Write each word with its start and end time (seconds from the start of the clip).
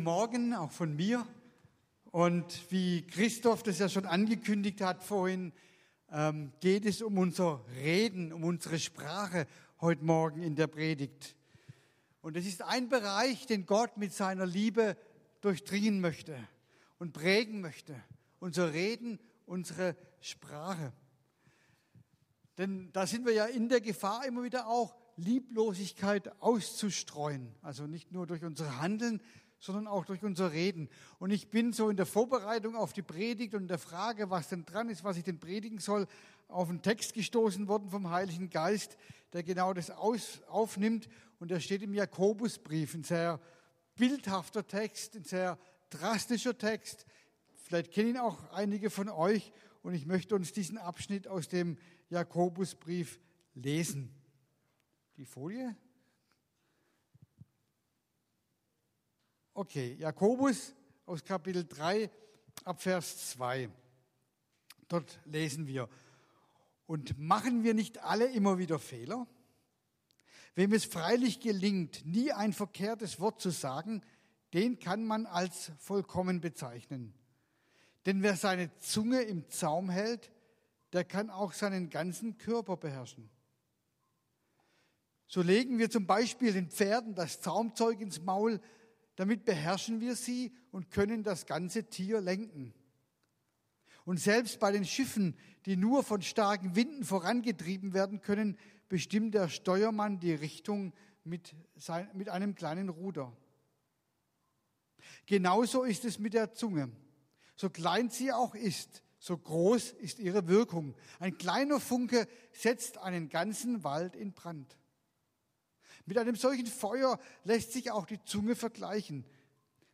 guten 0.00 0.04
Morgen 0.04 0.54
auch 0.54 0.72
von 0.72 0.96
mir. 0.96 1.26
Und 2.10 2.72
wie 2.72 3.02
Christoph 3.02 3.62
das 3.62 3.80
ja 3.80 3.88
schon 3.90 4.06
angekündigt 4.06 4.80
hat 4.80 5.04
vorhin, 5.04 5.52
ähm, 6.10 6.52
geht 6.60 6.86
es 6.86 7.02
um 7.02 7.18
unser 7.18 7.62
Reden, 7.76 8.32
um 8.32 8.44
unsere 8.44 8.78
Sprache 8.78 9.46
heute 9.78 10.02
Morgen 10.02 10.42
in 10.42 10.56
der 10.56 10.68
Predigt. 10.68 11.36
Und 12.22 12.38
es 12.38 12.46
ist 12.46 12.62
ein 12.62 12.88
Bereich, 12.88 13.44
den 13.46 13.66
Gott 13.66 13.98
mit 13.98 14.14
seiner 14.14 14.46
Liebe 14.46 14.96
durchdringen 15.42 16.00
möchte 16.00 16.34
und 16.98 17.12
prägen 17.12 17.60
möchte. 17.60 17.94
Unser 18.38 18.72
Reden, 18.72 19.18
unsere 19.44 19.96
Sprache. 20.20 20.94
Denn 22.56 22.88
da 22.94 23.06
sind 23.06 23.26
wir 23.26 23.34
ja 23.34 23.44
in 23.44 23.68
der 23.68 23.82
Gefahr, 23.82 24.24
immer 24.26 24.44
wieder 24.44 24.66
auch 24.66 24.94
Lieblosigkeit 25.16 26.40
auszustreuen. 26.40 27.54
Also 27.60 27.86
nicht 27.86 28.12
nur 28.12 28.26
durch 28.26 28.44
unser 28.44 28.80
Handeln, 28.80 29.20
sondern 29.60 29.86
auch 29.86 30.06
durch 30.06 30.24
unser 30.24 30.52
Reden. 30.52 30.88
Und 31.18 31.30
ich 31.30 31.48
bin 31.48 31.72
so 31.72 31.90
in 31.90 31.96
der 31.96 32.06
Vorbereitung 32.06 32.74
auf 32.74 32.92
die 32.92 33.02
Predigt 33.02 33.54
und 33.54 33.68
der 33.68 33.78
Frage, 33.78 34.30
was 34.30 34.48
denn 34.48 34.64
dran 34.64 34.88
ist, 34.88 35.04
was 35.04 35.18
ich 35.18 35.24
denn 35.24 35.38
predigen 35.38 35.78
soll, 35.78 36.06
auf 36.48 36.68
einen 36.68 36.82
Text 36.82 37.14
gestoßen 37.14 37.68
worden 37.68 37.90
vom 37.90 38.10
Heiligen 38.10 38.50
Geist, 38.50 38.96
der 39.32 39.42
genau 39.42 39.72
das 39.74 39.90
aus, 39.90 40.42
aufnimmt. 40.48 41.08
Und 41.38 41.50
der 41.50 41.60
steht 41.60 41.82
im 41.82 41.94
Jakobusbrief, 41.94 42.94
ein 42.94 43.04
sehr 43.04 43.38
bildhafter 43.94 44.66
Text, 44.66 45.14
ein 45.14 45.24
sehr 45.24 45.58
drastischer 45.90 46.56
Text. 46.56 47.06
Vielleicht 47.54 47.92
kennen 47.92 48.10
ihn 48.10 48.18
auch 48.18 48.50
einige 48.52 48.90
von 48.90 49.08
euch. 49.10 49.52
Und 49.82 49.94
ich 49.94 50.06
möchte 50.06 50.34
uns 50.34 50.52
diesen 50.52 50.78
Abschnitt 50.78 51.28
aus 51.28 51.48
dem 51.48 51.76
Jakobusbrief 52.08 53.20
lesen. 53.54 54.10
Die 55.16 55.24
Folie? 55.26 55.76
Okay, 59.52 59.96
Jakobus 59.98 60.74
aus 61.06 61.24
Kapitel 61.24 61.66
3 61.66 62.08
ab 62.64 62.80
Vers 62.80 63.30
2. 63.30 63.68
Dort 64.86 65.18
lesen 65.24 65.66
wir, 65.66 65.88
und 66.86 67.18
machen 67.18 67.64
wir 67.64 67.74
nicht 67.74 67.98
alle 67.98 68.26
immer 68.26 68.58
wieder 68.58 68.78
Fehler? 68.78 69.26
Wem 70.54 70.72
es 70.72 70.84
freilich 70.84 71.40
gelingt, 71.40 72.06
nie 72.06 72.30
ein 72.32 72.52
verkehrtes 72.52 73.18
Wort 73.18 73.40
zu 73.40 73.50
sagen, 73.50 74.02
den 74.54 74.78
kann 74.78 75.04
man 75.04 75.26
als 75.26 75.72
vollkommen 75.78 76.40
bezeichnen. 76.40 77.12
Denn 78.06 78.22
wer 78.22 78.36
seine 78.36 78.76
Zunge 78.78 79.22
im 79.22 79.48
Zaum 79.50 79.90
hält, 79.90 80.30
der 80.92 81.04
kann 81.04 81.28
auch 81.28 81.52
seinen 81.52 81.90
ganzen 81.90 82.38
Körper 82.38 82.76
beherrschen. 82.76 83.28
So 85.26 85.42
legen 85.42 85.78
wir 85.78 85.90
zum 85.90 86.06
Beispiel 86.06 86.52
den 86.52 86.70
Pferden 86.70 87.14
das 87.14 87.40
Zaumzeug 87.40 88.00
ins 88.00 88.20
Maul, 88.20 88.60
damit 89.16 89.44
beherrschen 89.44 90.00
wir 90.00 90.16
sie 90.16 90.52
und 90.70 90.90
können 90.90 91.22
das 91.22 91.46
ganze 91.46 91.84
Tier 91.84 92.20
lenken. 92.20 92.74
Und 94.04 94.18
selbst 94.18 94.58
bei 94.60 94.72
den 94.72 94.84
Schiffen, 94.84 95.36
die 95.66 95.76
nur 95.76 96.02
von 96.02 96.22
starken 96.22 96.74
Winden 96.74 97.04
vorangetrieben 97.04 97.92
werden 97.92 98.20
können, 98.20 98.56
bestimmt 98.88 99.34
der 99.34 99.48
Steuermann 99.48 100.18
die 100.18 100.32
Richtung 100.32 100.92
mit, 101.24 101.54
sein, 101.76 102.08
mit 102.14 102.28
einem 102.28 102.54
kleinen 102.54 102.88
Ruder. 102.88 103.36
Genauso 105.26 105.84
ist 105.84 106.04
es 106.04 106.18
mit 106.18 106.34
der 106.34 106.52
Zunge. 106.52 106.90
So 107.56 107.70
klein 107.70 108.08
sie 108.08 108.32
auch 108.32 108.54
ist, 108.54 109.02
so 109.18 109.36
groß 109.36 109.92
ist 109.92 110.18
ihre 110.18 110.48
Wirkung. 110.48 110.94
Ein 111.18 111.36
kleiner 111.36 111.78
Funke 111.78 112.26
setzt 112.52 112.98
einen 112.98 113.28
ganzen 113.28 113.84
Wald 113.84 114.16
in 114.16 114.32
Brand. 114.32 114.79
Mit 116.10 116.18
einem 116.18 116.34
solchen 116.34 116.66
Feuer 116.66 117.20
lässt 117.44 117.70
sich 117.70 117.92
auch 117.92 118.04
die 118.04 118.20
Zunge 118.24 118.56
vergleichen. 118.56 119.24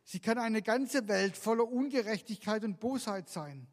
Sie 0.03 0.19
kann 0.19 0.39
eine 0.39 0.63
ganze 0.63 1.07
Welt 1.07 1.37
voller 1.37 1.71
Ungerechtigkeit 1.71 2.63
und 2.63 2.79
Bosheit 2.79 3.29
sein. 3.29 3.67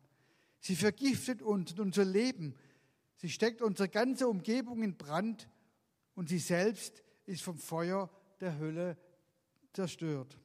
Sie 0.60 0.76
vergiftet 0.76 1.40
uns 1.40 1.72
und 1.72 1.80
unser 1.80 2.04
Leben. 2.04 2.54
Sie 3.16 3.30
steckt 3.30 3.62
unsere 3.62 3.88
ganze 3.88 4.28
Umgebung 4.28 4.82
in 4.82 4.98
Brand 4.98 5.48
und 6.16 6.28
sie 6.28 6.38
selbst 6.38 7.02
ist 7.24 7.40
vom 7.40 7.56
Feuer 7.56 8.10
der 8.40 8.58
Hölle 8.58 8.98
zerstört, 9.72 10.36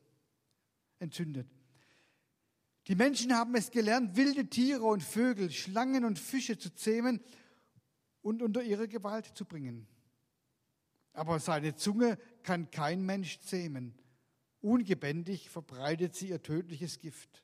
entzündet. 0.99 1.49
Die 2.87 2.95
Menschen 2.95 3.35
haben 3.35 3.55
es 3.55 3.71
gelernt, 3.71 4.15
wilde 4.15 4.47
Tiere 4.47 4.85
und 4.85 5.03
Vögel, 5.03 5.51
Schlangen 5.51 6.05
und 6.05 6.17
Fische 6.17 6.57
zu 6.57 6.73
zähmen 6.73 7.19
und 8.21 8.41
unter 8.41 8.63
ihre 8.63 8.87
Gewalt 8.87 9.25
zu 9.35 9.43
bringen 9.43 9.85
aber 11.13 11.39
seine 11.39 11.75
Zunge 11.75 12.17
kann 12.43 12.71
kein 12.71 13.05
Mensch 13.05 13.39
zähmen. 13.41 13.93
Ungebändig 14.61 15.49
verbreitet 15.49 16.15
sie 16.15 16.29
ihr 16.29 16.41
tödliches 16.41 16.99
Gift. 16.99 17.43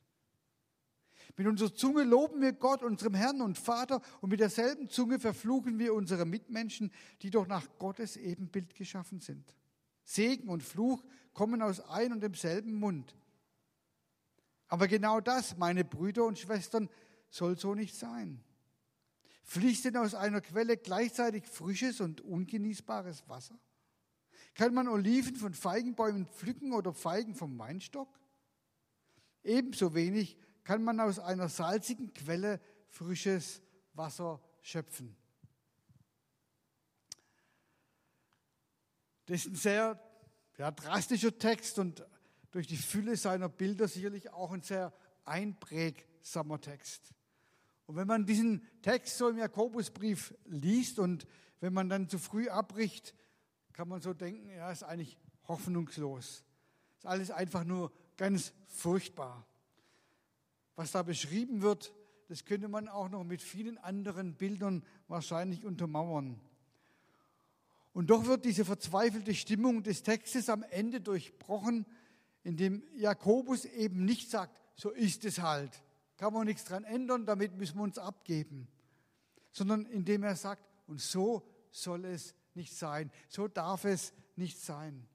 Mit 1.38 1.48
unserer 1.48 1.74
Zunge 1.74 2.04
loben 2.04 2.42
wir 2.42 2.54
Gott, 2.54 2.84
unserem 2.84 3.14
Herrn 3.14 3.42
und 3.42 3.58
Vater, 3.58 4.02
und 4.22 4.30
mit 4.30 4.40
derselben 4.40 4.90
Zunge 4.90 5.20
verfluchen 5.20 5.80
wir 5.80 5.94
unsere 5.94 6.26
Mitmenschen, 6.26 6.92
die 7.22 7.30
doch 7.30 7.48
nach 7.48 7.68
Gottes 7.78 8.16
Ebenbild 8.16 8.76
geschaffen 8.76 9.20
sind. 9.20 9.56
Segen 10.04 10.50
und 10.50 10.64
Fluch 10.64 11.04
kommen 11.34 11.62
aus 11.62 11.82
ein 11.82 12.14
und 12.14 12.22
demselben 12.22 12.76
Mund. 12.76 13.16
Aber 14.68 14.88
genau 14.88 15.20
das, 15.20 15.58
meine 15.58 15.84
Brüder 15.84 16.26
und 16.26 16.40
Schwestern, 16.40 16.90
soll 17.30 17.58
so 17.58 17.76
nicht 17.76 17.96
sein. 17.96 18.45
Fließt 19.46 19.86
denn 19.86 19.98
aus 19.98 20.16
einer 20.16 20.42
Quelle 20.42 20.76
gleichzeitig 20.76 21.46
frisches 21.46 22.02
und 22.02 22.20
ungenießbares 22.22 23.30
Wasser? 23.30 23.58
Kann 24.56 24.74
man 24.74 24.88
Oliven 24.88 25.36
von 25.36 25.54
Feigenbäumen 25.54 26.26
pflücken 26.26 26.74
oder 26.74 26.94
Feigen 26.94 27.36
vom 27.36 27.58
Weinstock? 27.60 28.10
Ebenso 29.44 29.94
wenig 29.94 30.36
kann 30.64 30.84
man 30.84 31.00
aus 31.00 31.20
einer 31.20 31.48
salzigen 31.48 32.12
Quelle 32.14 32.60
frisches 32.90 33.62
Wasser 33.94 34.42
schöpfen. 34.62 35.16
Das 39.28 39.42
ist 39.42 39.48
ein 39.48 39.56
sehr 39.56 40.00
ja, 40.58 40.72
drastischer 40.72 41.38
Text 41.38 41.78
und 41.78 42.04
durch 42.50 42.66
die 42.66 42.78
Fülle 42.78 43.16
seiner 43.16 43.50
Bilder 43.50 43.88
sicherlich 43.88 44.32
auch 44.32 44.52
ein 44.52 44.62
sehr 44.64 44.92
einprägsamer 45.24 46.60
Text. 46.60 47.14
Und 47.88 47.96
wenn 47.96 48.08
man 48.08 48.26
diesen 48.26 48.66
Text 48.82 49.18
so 49.18 49.30
im 49.30 49.38
Jakobusbrief 49.38 50.34
liest 50.46 51.00
und 51.00 51.28
wenn 51.60 51.74
man 51.74 51.90
dann 51.90 52.10
zu 52.10 52.18
früh 52.18 52.50
abbricht, 52.50 53.14
kann 53.74 53.88
man 53.88 54.02
so 54.02 54.14
denken, 54.14 54.50
ja, 54.50 54.72
ist 54.72 54.84
eigentlich 54.84 55.18
hoffnungslos. 55.48 56.44
Ist 56.98 57.06
alles 57.06 57.32
einfach 57.32 57.64
nur 57.64 57.92
ganz 58.18 58.54
furchtbar. 58.68 59.46
Was 60.76 60.92
da 60.92 61.04
beschrieben 61.04 61.62
wird, 61.62 61.94
das 62.28 62.46
könnte 62.46 62.68
man 62.68 62.88
auch 62.88 63.10
noch 63.10 63.24
mit 63.24 63.42
vielen 63.42 63.78
anderen 63.78 64.34
Bildern 64.34 64.84
wahrscheinlich 65.08 65.64
untermauern. 65.66 66.40
Und 67.94 68.10
doch 68.10 68.26
wird 68.26 68.46
diese 68.46 68.66
verzweifelte 68.66 69.34
Stimmung 69.34 69.84
des 69.84 70.04
Textes 70.04 70.50
am 70.50 70.64
Ende 70.64 71.00
durchbrochen, 71.00 71.86
indem 72.44 72.84
Jakobus 72.96 73.66
eben 73.66 74.04
nicht 74.04 74.30
sagt, 74.30 74.60
so 74.76 74.90
ist 74.90 75.24
es 75.24 75.40
halt, 75.40 75.82
kann 76.18 76.34
man 76.34 76.46
nichts 76.46 76.66
dran 76.66 76.84
ändern, 76.84 77.26
damit 77.26 77.56
müssen 77.56 77.78
wir 77.78 77.84
uns 77.84 77.98
abgeben. 77.98 78.68
Sondern 79.52 79.86
indem 79.86 80.24
er 80.24 80.36
sagt, 80.36 80.64
und 80.88 81.02
so 81.02 81.48
soll 81.72 82.06
es 82.06 82.36
nicht 82.54 82.76
sein, 82.76 83.12
so 83.28 83.48
darf 83.48 83.86
es 83.86 84.14
nicht 84.36 84.60
sein. 84.60 85.08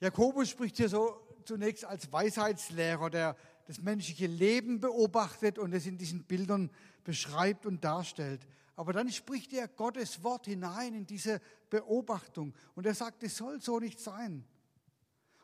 Jakobus 0.00 0.48
spricht 0.48 0.76
hier 0.76 0.88
so 0.88 1.20
zunächst 1.44 1.84
als 1.84 2.12
Weisheitslehrer, 2.12 3.10
der 3.10 3.36
das 3.66 3.80
menschliche 3.80 4.26
Leben 4.26 4.80
beobachtet 4.80 5.58
und 5.58 5.72
es 5.72 5.86
in 5.86 5.98
diesen 5.98 6.24
Bildern 6.24 6.70
beschreibt 7.04 7.66
und 7.66 7.84
darstellt. 7.84 8.46
Aber 8.76 8.92
dann 8.92 9.10
spricht 9.10 9.52
er 9.52 9.68
Gottes 9.68 10.22
Wort 10.22 10.46
hinein 10.46 10.94
in 10.94 11.06
diese 11.06 11.40
Beobachtung 11.68 12.54
und 12.74 12.86
er 12.86 12.94
sagt, 12.94 13.22
es 13.22 13.36
soll 13.36 13.60
so 13.60 13.78
nicht 13.78 14.00
sein. 14.00 14.44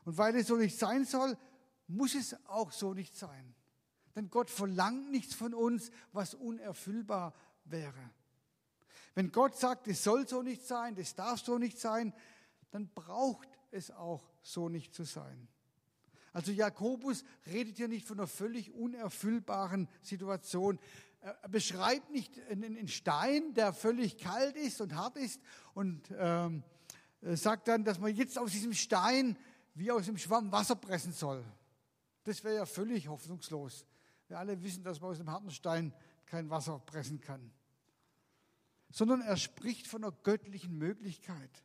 Und 0.05 0.17
weil 0.17 0.37
es 0.37 0.47
so 0.47 0.57
nicht 0.57 0.79
sein 0.79 1.05
soll, 1.05 1.37
muss 1.89 2.15
es 2.15 2.37
auch 2.47 2.73
so 2.73 2.95
nicht 2.95 3.17
sein. 3.17 3.55
Denn 4.15 4.31
Gott 4.31 4.51
verlangt 4.51 5.11
nichts 5.11 5.35
von 5.35 5.55
uns, 5.55 5.91
was 6.13 6.35
unerfüllbar 6.35 7.35
wäre. 7.65 8.11
Wenn 9.15 9.33
Gott 9.33 9.57
sagt, 9.57 9.89
es 9.89 10.03
soll 10.03 10.27
so 10.27 10.43
nicht 10.43 10.67
sein, 10.67 10.95
das 10.95 11.15
darf 11.15 11.41
so 11.41 11.59
nicht 11.59 11.79
sein, 11.79 12.13
dann 12.71 12.89
braucht 12.95 13.49
es 13.71 13.91
auch 13.91 14.29
so 14.43 14.69
nicht 14.69 14.95
zu 14.95 15.05
sein. 15.05 15.49
Also 16.33 16.53
Jakobus 16.53 17.25
redet 17.47 17.79
hier 17.79 17.89
nicht 17.89 18.07
von 18.07 18.19
einer 18.19 18.27
völlig 18.27 18.73
unerfüllbaren 18.73 19.89
Situation. 20.03 20.79
Er 21.21 21.49
beschreibt 21.49 22.11
nicht 22.11 22.39
einen 22.51 22.89
Stein, 22.89 23.55
der 23.55 23.73
völlig 23.73 24.19
kalt 24.19 24.55
ist 24.57 24.81
und 24.83 24.95
hart 24.95 25.17
ist 25.17 25.41
und 25.73 26.13
ähm, 26.17 26.63
sagt 27.23 27.69
dann, 27.69 27.85
dass 27.85 27.99
man 27.99 28.15
jetzt 28.15 28.39
aus 28.39 28.53
diesem 28.53 28.75
Stein 28.75 29.39
wie 29.75 29.91
aus 29.91 30.07
dem 30.07 30.19
Schwamm 30.19 30.53
Wasser 30.53 30.77
pressen 30.77 31.13
soll. 31.13 31.45
Das 32.27 32.43
wäre 32.43 32.57
ja 32.57 32.67
völlig 32.67 33.07
hoffnungslos. 33.07 33.87
Wir 34.27 34.41
alle 34.41 34.61
wissen, 34.61 34.83
dass 34.83 35.01
man 35.01 35.11
aus 35.11 35.19
dem 35.19 35.31
harten 35.31 35.53
Stein 35.53 35.95
kein 36.27 36.51
Wasser 36.51 36.81
pressen 36.81 37.21
kann. 37.21 37.53
Sondern 38.91 39.21
er 39.21 39.37
spricht 39.37 39.87
von 39.87 40.03
einer 40.03 40.13
göttlichen 40.25 40.77
Möglichkeit. 40.77 41.63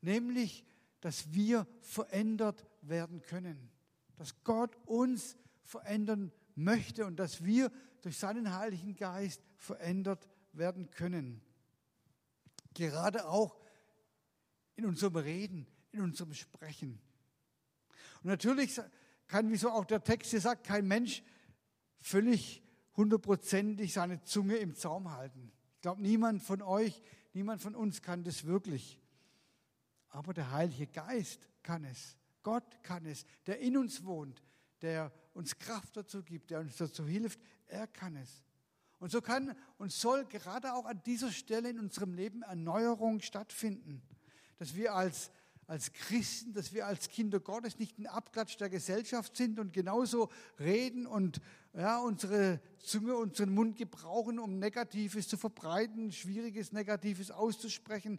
Nämlich, 0.00 0.64
dass 1.00 1.32
wir 1.32 1.66
verändert 1.80 2.64
werden 2.82 3.20
können. 3.20 3.68
Dass 4.14 4.44
Gott 4.44 4.76
uns 4.86 5.36
verändern 5.64 6.30
möchte 6.54 7.04
und 7.04 7.16
dass 7.16 7.42
wir 7.42 7.72
durch 8.02 8.16
seinen 8.16 8.54
Heiligen 8.54 8.94
Geist 8.94 9.42
verändert 9.56 10.28
werden 10.52 10.88
können. 10.90 11.40
Gerade 12.74 13.26
auch 13.26 13.58
in 14.76 14.86
unserem 14.86 15.16
Reden, 15.16 15.66
in 15.90 16.02
unserem 16.02 16.32
Sprechen. 16.32 17.00
Und 18.22 18.26
natürlich 18.26 18.80
kann, 19.28 19.50
wie 19.50 19.56
so 19.56 19.70
auch 19.70 19.84
der 19.84 20.02
Text 20.02 20.30
hier 20.30 20.40
sagt, 20.40 20.64
kein 20.64 20.86
Mensch 20.86 21.22
völlig 22.00 22.62
hundertprozentig 22.96 23.92
seine 23.92 24.22
Zunge 24.22 24.56
im 24.56 24.74
Zaum 24.74 25.12
halten. 25.12 25.52
Ich 25.76 25.82
glaube, 25.82 26.02
niemand 26.02 26.42
von 26.42 26.62
euch, 26.62 27.00
niemand 27.32 27.62
von 27.62 27.74
uns 27.74 28.02
kann 28.02 28.24
das 28.24 28.44
wirklich. 28.44 29.00
Aber 30.08 30.34
der 30.34 30.50
Heilige 30.50 30.86
Geist 30.86 31.46
kann 31.62 31.84
es. 31.84 32.16
Gott 32.42 32.82
kann 32.82 33.06
es, 33.06 33.24
der 33.46 33.60
in 33.60 33.76
uns 33.76 34.04
wohnt, 34.04 34.42
der 34.80 35.12
uns 35.34 35.58
Kraft 35.58 35.96
dazu 35.96 36.22
gibt, 36.22 36.50
der 36.50 36.60
uns 36.60 36.76
dazu 36.76 37.06
hilft, 37.06 37.38
er 37.66 37.86
kann 37.86 38.16
es. 38.16 38.42
Und 38.98 39.12
so 39.12 39.20
kann 39.20 39.54
und 39.76 39.92
soll 39.92 40.24
gerade 40.24 40.74
auch 40.74 40.86
an 40.86 41.00
dieser 41.04 41.30
Stelle 41.30 41.70
in 41.70 41.78
unserem 41.78 42.14
Leben 42.14 42.42
Erneuerung 42.42 43.20
stattfinden, 43.20 44.02
dass 44.56 44.74
wir 44.74 44.94
als 44.94 45.30
als 45.68 45.92
Christen, 45.92 46.54
dass 46.54 46.72
wir 46.72 46.86
als 46.86 47.10
Kinder 47.10 47.40
Gottes 47.40 47.78
nicht 47.78 47.98
ein 47.98 48.06
Abklatsch 48.06 48.56
der 48.56 48.70
Gesellschaft 48.70 49.36
sind 49.36 49.60
und 49.60 49.74
genauso 49.74 50.30
reden 50.58 51.06
und 51.06 51.42
ja, 51.74 51.98
unsere 51.98 52.60
Zunge, 52.78 53.14
unseren 53.14 53.52
Mund 53.52 53.76
gebrauchen, 53.76 54.38
um 54.38 54.58
Negatives 54.58 55.28
zu 55.28 55.36
verbreiten, 55.36 56.10
Schwieriges, 56.10 56.72
Negatives 56.72 57.30
auszusprechen 57.30 58.18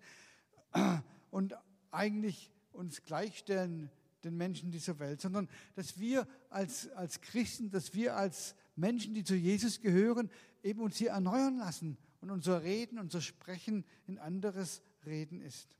und 1.31 1.55
eigentlich 1.89 2.51
uns 2.71 3.03
gleichstellen 3.03 3.89
den 4.23 4.37
Menschen 4.37 4.69
dieser 4.69 4.99
Welt, 4.99 5.19
sondern 5.19 5.49
dass 5.73 5.99
wir 5.99 6.27
als, 6.51 6.89
als 6.91 7.19
Christen, 7.19 7.71
dass 7.71 7.95
wir 7.95 8.15
als 8.15 8.53
Menschen, 8.75 9.15
die 9.15 9.23
zu 9.23 9.35
Jesus 9.35 9.81
gehören, 9.81 10.29
eben 10.61 10.81
uns 10.81 10.97
hier 10.97 11.11
erneuern 11.11 11.57
lassen 11.57 11.97
und 12.21 12.29
unser 12.29 12.61
Reden, 12.61 12.99
unser 12.99 13.21
Sprechen 13.21 13.85
in 14.05 14.19
anderes 14.19 14.83
Reden 15.03 15.41
ist. 15.41 15.78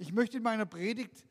Ich 0.00 0.14
möchte 0.14 0.38
in 0.38 0.42
meiner 0.42 0.64
Predigt 0.64 1.26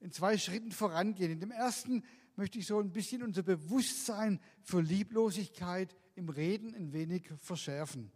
in 0.00 0.10
zwei 0.10 0.38
Schritten 0.38 0.72
vorangehen. 0.72 1.32
In 1.32 1.38
dem 1.38 1.50
ersten 1.50 2.02
möchte 2.34 2.58
ich 2.58 2.66
so 2.66 2.80
ein 2.80 2.90
bisschen 2.90 3.22
unser 3.22 3.42
Bewusstsein 3.42 4.40
für 4.62 4.80
Lieblosigkeit 4.80 5.94
im 6.14 6.30
Reden 6.30 6.74
ein 6.74 6.94
wenig 6.94 7.30
verschärfen, 7.36 8.10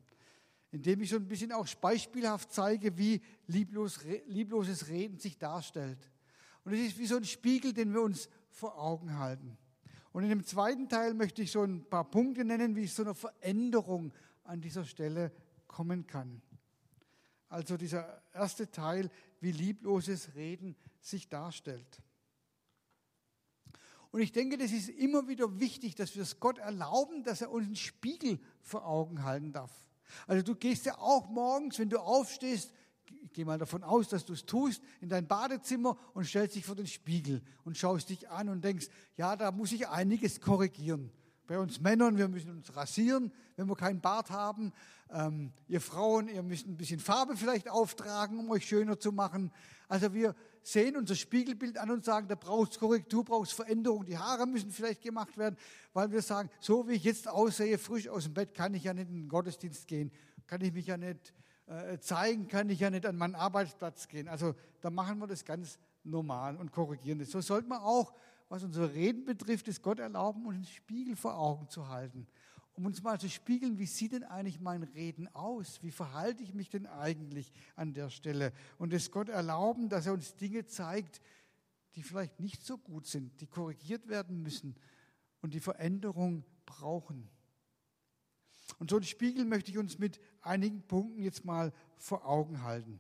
indem 0.71 1.03
ich 1.03 1.11
so 1.11 1.17
ein 1.17 1.29
bisschen 1.29 1.53
auch 1.53 1.69
beispielhaft 1.83 2.51
zeige, 2.51 2.97
wie 2.97 3.21
lieblos, 3.47 4.01
liebloses 4.27 4.89
Reden 4.89 5.19
sich 5.19 5.37
darstellt. 5.37 6.11
Und 6.65 6.73
es 6.73 6.81
ist 6.81 6.99
wie 6.99 7.07
so 7.07 7.17
ein 7.17 7.25
Spiegel, 7.25 7.75
den 7.75 7.93
wir 7.93 8.01
uns 8.01 8.31
vor 8.49 8.81
Augen 8.81 9.19
halten. 9.19 9.59
Und 10.13 10.23
in 10.23 10.31
dem 10.31 10.45
zweiten 10.45 10.89
Teil 10.89 11.13
möchte 11.13 11.43
ich 11.43 11.53
so 11.53 11.63
ein 11.63 11.85
paar 11.85 12.11
Punkte 12.11 12.47
nennen, 12.47 12.75
wie 12.75 12.85
es 12.85 12.95
zu 12.95 13.03
einer 13.03 13.15
Veränderung 13.15 14.15
an 14.45 14.63
dieser 14.63 14.87
Stelle 14.87 15.31
kommen 15.67 16.07
kann. 16.07 16.41
Also 17.51 17.77
dieser 17.77 18.23
erste 18.33 18.71
Teil, 18.71 19.11
wie 19.41 19.53
liebloses 19.53 20.35
Reden 20.35 20.77
sich 21.01 21.29
darstellt. 21.29 22.03
Und 24.11 24.21
ich 24.21 24.33
denke, 24.33 24.59
das 24.59 24.73
ist 24.73 24.89
immer 24.89 25.29
wieder 25.29 25.61
wichtig, 25.61 25.95
dass 25.95 26.15
wir 26.17 26.23
es 26.23 26.41
Gott 26.41 26.59
erlauben, 26.59 27.23
dass 27.23 27.41
er 27.41 27.51
uns 27.51 27.67
einen 27.67 27.77
Spiegel 27.77 28.41
vor 28.61 28.85
Augen 28.85 29.23
halten 29.23 29.53
darf. 29.53 29.71
Also 30.27 30.43
du 30.43 30.57
gehst 30.57 30.87
ja 30.87 30.99
auch 30.99 31.29
morgens, 31.29 31.79
wenn 31.79 31.89
du 31.89 32.01
aufstehst, 32.01 32.73
ich 33.23 33.33
gehe 33.33 33.45
mal 33.45 33.59
davon 33.59 33.83
aus, 33.85 34.09
dass 34.09 34.25
du 34.25 34.33
es 34.33 34.45
tust, 34.45 34.83
in 35.01 35.09
dein 35.09 35.27
Badezimmer 35.27 35.97
und 36.15 36.25
stellst 36.25 36.57
dich 36.57 36.65
vor 36.65 36.77
den 36.77 36.87
Spiegel 36.87 37.43
und 37.65 37.77
schaust 37.77 38.09
dich 38.09 38.29
an 38.29 38.49
und 38.49 38.65
denkst, 38.65 38.89
ja, 39.17 39.37
da 39.37 39.53
muss 39.53 39.73
ich 39.73 39.89
einiges 39.89 40.41
korrigieren. 40.41 41.13
Bei 41.51 41.59
uns 41.59 41.81
Männern, 41.81 42.17
wir 42.17 42.29
müssen 42.29 42.53
uns 42.53 42.77
rasieren, 42.77 43.33
wenn 43.57 43.69
wir 43.69 43.75
keinen 43.75 44.01
Bart 44.01 44.31
haben. 44.31 44.73
Ähm, 45.11 45.53
ihr 45.67 45.81
Frauen, 45.81 46.29
ihr 46.29 46.45
müsst 46.45 46.69
ein 46.69 46.77
bisschen 46.77 47.01
Farbe 47.01 47.37
vielleicht 47.37 47.69
auftragen, 47.69 48.39
um 48.39 48.49
euch 48.53 48.65
schöner 48.65 49.01
zu 49.01 49.11
machen. 49.11 49.51
Also 49.89 50.15
wir 50.15 50.37
sehen 50.63 50.97
unser 50.97 51.17
Spiegelbild 51.17 51.77
an 51.77 51.91
und 51.91 52.05
sagen, 52.05 52.29
da 52.29 52.37
brauchst 52.37 52.79
Korrektur, 52.79 53.25
brauchst 53.25 53.53
Veränderung. 53.53 54.05
Die 54.05 54.17
Haare 54.17 54.47
müssen 54.47 54.71
vielleicht 54.71 55.03
gemacht 55.03 55.37
werden, 55.39 55.57
weil 55.93 56.13
wir 56.13 56.23
sagen, 56.23 56.51
so 56.61 56.87
wie 56.87 56.93
ich 56.93 57.03
jetzt 57.03 57.27
aussehe, 57.27 57.79
frisch 57.79 58.09
aus 58.09 58.23
dem 58.23 58.35
Bett, 58.35 58.55
kann 58.55 58.73
ich 58.75 58.85
ja 58.85 58.95
nicht 58.95 59.09
in 59.09 59.23
den 59.23 59.29
Gottesdienst 59.29 59.89
gehen, 59.89 60.13
kann 60.47 60.61
ich 60.61 60.73
mich 60.73 60.87
ja 60.87 60.99
nicht 60.99 61.35
äh, 61.67 61.99
zeigen, 61.99 62.47
kann 62.47 62.69
ich 62.69 62.79
ja 62.79 62.91
nicht 62.91 63.07
an 63.07 63.17
meinen 63.17 63.35
Arbeitsplatz 63.35 64.07
gehen. 64.07 64.29
Also 64.29 64.55
da 64.83 64.91
machen 64.91 65.19
wir 65.19 65.27
das 65.27 65.45
ganz 65.45 65.81
normal 66.05 66.57
und 66.59 66.71
korrigieren 66.71 67.19
das. 67.19 67.33
So 67.33 67.41
sollte 67.41 67.69
man 67.69 67.81
auch 67.81 68.15
was 68.51 68.65
unser 68.65 68.93
Reden 68.93 69.25
betrifft, 69.25 69.69
ist 69.69 69.81
Gott 69.81 70.01
erlauben, 70.01 70.45
uns 70.45 70.57
einen 70.57 70.65
Spiegel 70.67 71.15
vor 71.15 71.39
Augen 71.39 71.69
zu 71.69 71.89
halten, 71.89 72.27
um 72.73 72.85
uns 72.85 73.01
mal 73.03 73.19
zu 73.19 73.29
spiegeln, 73.31 73.79
wie 73.79 73.87
sieht 73.87 74.13
denn 74.13 74.25
eigentlich 74.25 74.61
mein 74.61 74.83
Reden 74.83 75.29
aus? 75.35 75.83
Wie 75.83 75.93
verhalte 75.93 76.43
ich 76.43 76.53
mich 76.53 76.69
denn 76.69 76.87
eigentlich 76.87 77.53
an 77.77 77.95
der 77.95 78.11
Stelle? 78.11 78.53
Und 78.77 78.93
es 78.93 79.13
Gott 79.13 79.29
erlauben, 79.29 79.89
dass 79.89 80.07
er 80.07 80.15
uns 80.15 80.35
Dinge 80.35 80.67
zeigt, 80.67 81.21
die 81.95 82.03
vielleicht 82.03 82.41
nicht 82.41 82.65
so 82.65 82.77
gut 82.77 83.07
sind, 83.07 83.41
die 83.41 83.47
korrigiert 83.47 84.09
werden 84.09 84.43
müssen 84.43 84.75
und 85.43 85.55
die 85.55 85.61
Veränderung 85.61 86.45
brauchen. 86.67 87.29
Und 88.79 88.91
so 88.91 88.97
einen 88.97 89.05
Spiegel 89.05 89.45
möchte 89.45 89.71
ich 89.71 89.79
uns 89.79 89.99
mit 89.99 90.21
einigen 90.41 90.83
Punkten 90.83 91.23
jetzt 91.23 91.45
mal 91.45 91.73
vor 91.99 92.27
Augen 92.27 92.63
halten. 92.63 92.99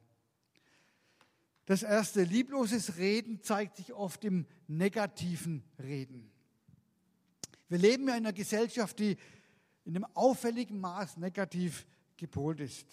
Das 1.70 1.84
erste, 1.84 2.24
liebloses 2.24 2.96
Reden 2.96 3.44
zeigt 3.44 3.76
sich 3.76 3.92
oft 3.92 4.24
im 4.24 4.44
negativen 4.66 5.62
Reden. 5.78 6.28
Wir 7.68 7.78
leben 7.78 8.08
ja 8.08 8.16
in 8.16 8.26
einer 8.26 8.32
Gesellschaft, 8.32 8.98
die 8.98 9.16
in 9.84 9.94
einem 9.94 10.04
auffälligen 10.14 10.80
Maß 10.80 11.18
negativ 11.18 11.86
gepolt 12.16 12.58
ist. 12.58 12.88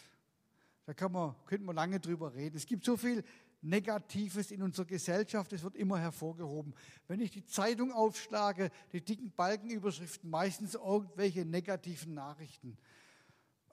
Da 0.85 0.94
kann 0.94 1.12
man, 1.12 1.33
könnte 1.47 1.65
man 1.65 1.75
lange 1.75 2.00
drüber 2.00 2.35
reden. 2.35 2.56
Es 2.56 2.68
gibt 2.68 2.85
so 2.85 2.95
viel 2.95 3.24
Negatives 3.63 4.51
in 4.51 4.62
unserer 4.62 4.85
Gesellschaft, 4.85 5.51
es 5.53 5.63
wird 5.63 5.75
immer 5.75 5.97
hervorgehoben. 5.97 6.75
Wenn 7.07 7.19
ich 7.19 7.31
die 7.31 7.47
Zeitung 7.47 7.91
aufschlage, 7.91 8.69
die 8.94 9.01
dicken 9.01 9.31
Balkenüberschriften, 9.31 10.29
meistens 10.29 10.75
irgendwelche 10.75 11.45
negativen 11.45 12.13
Nachrichten. 12.13 12.77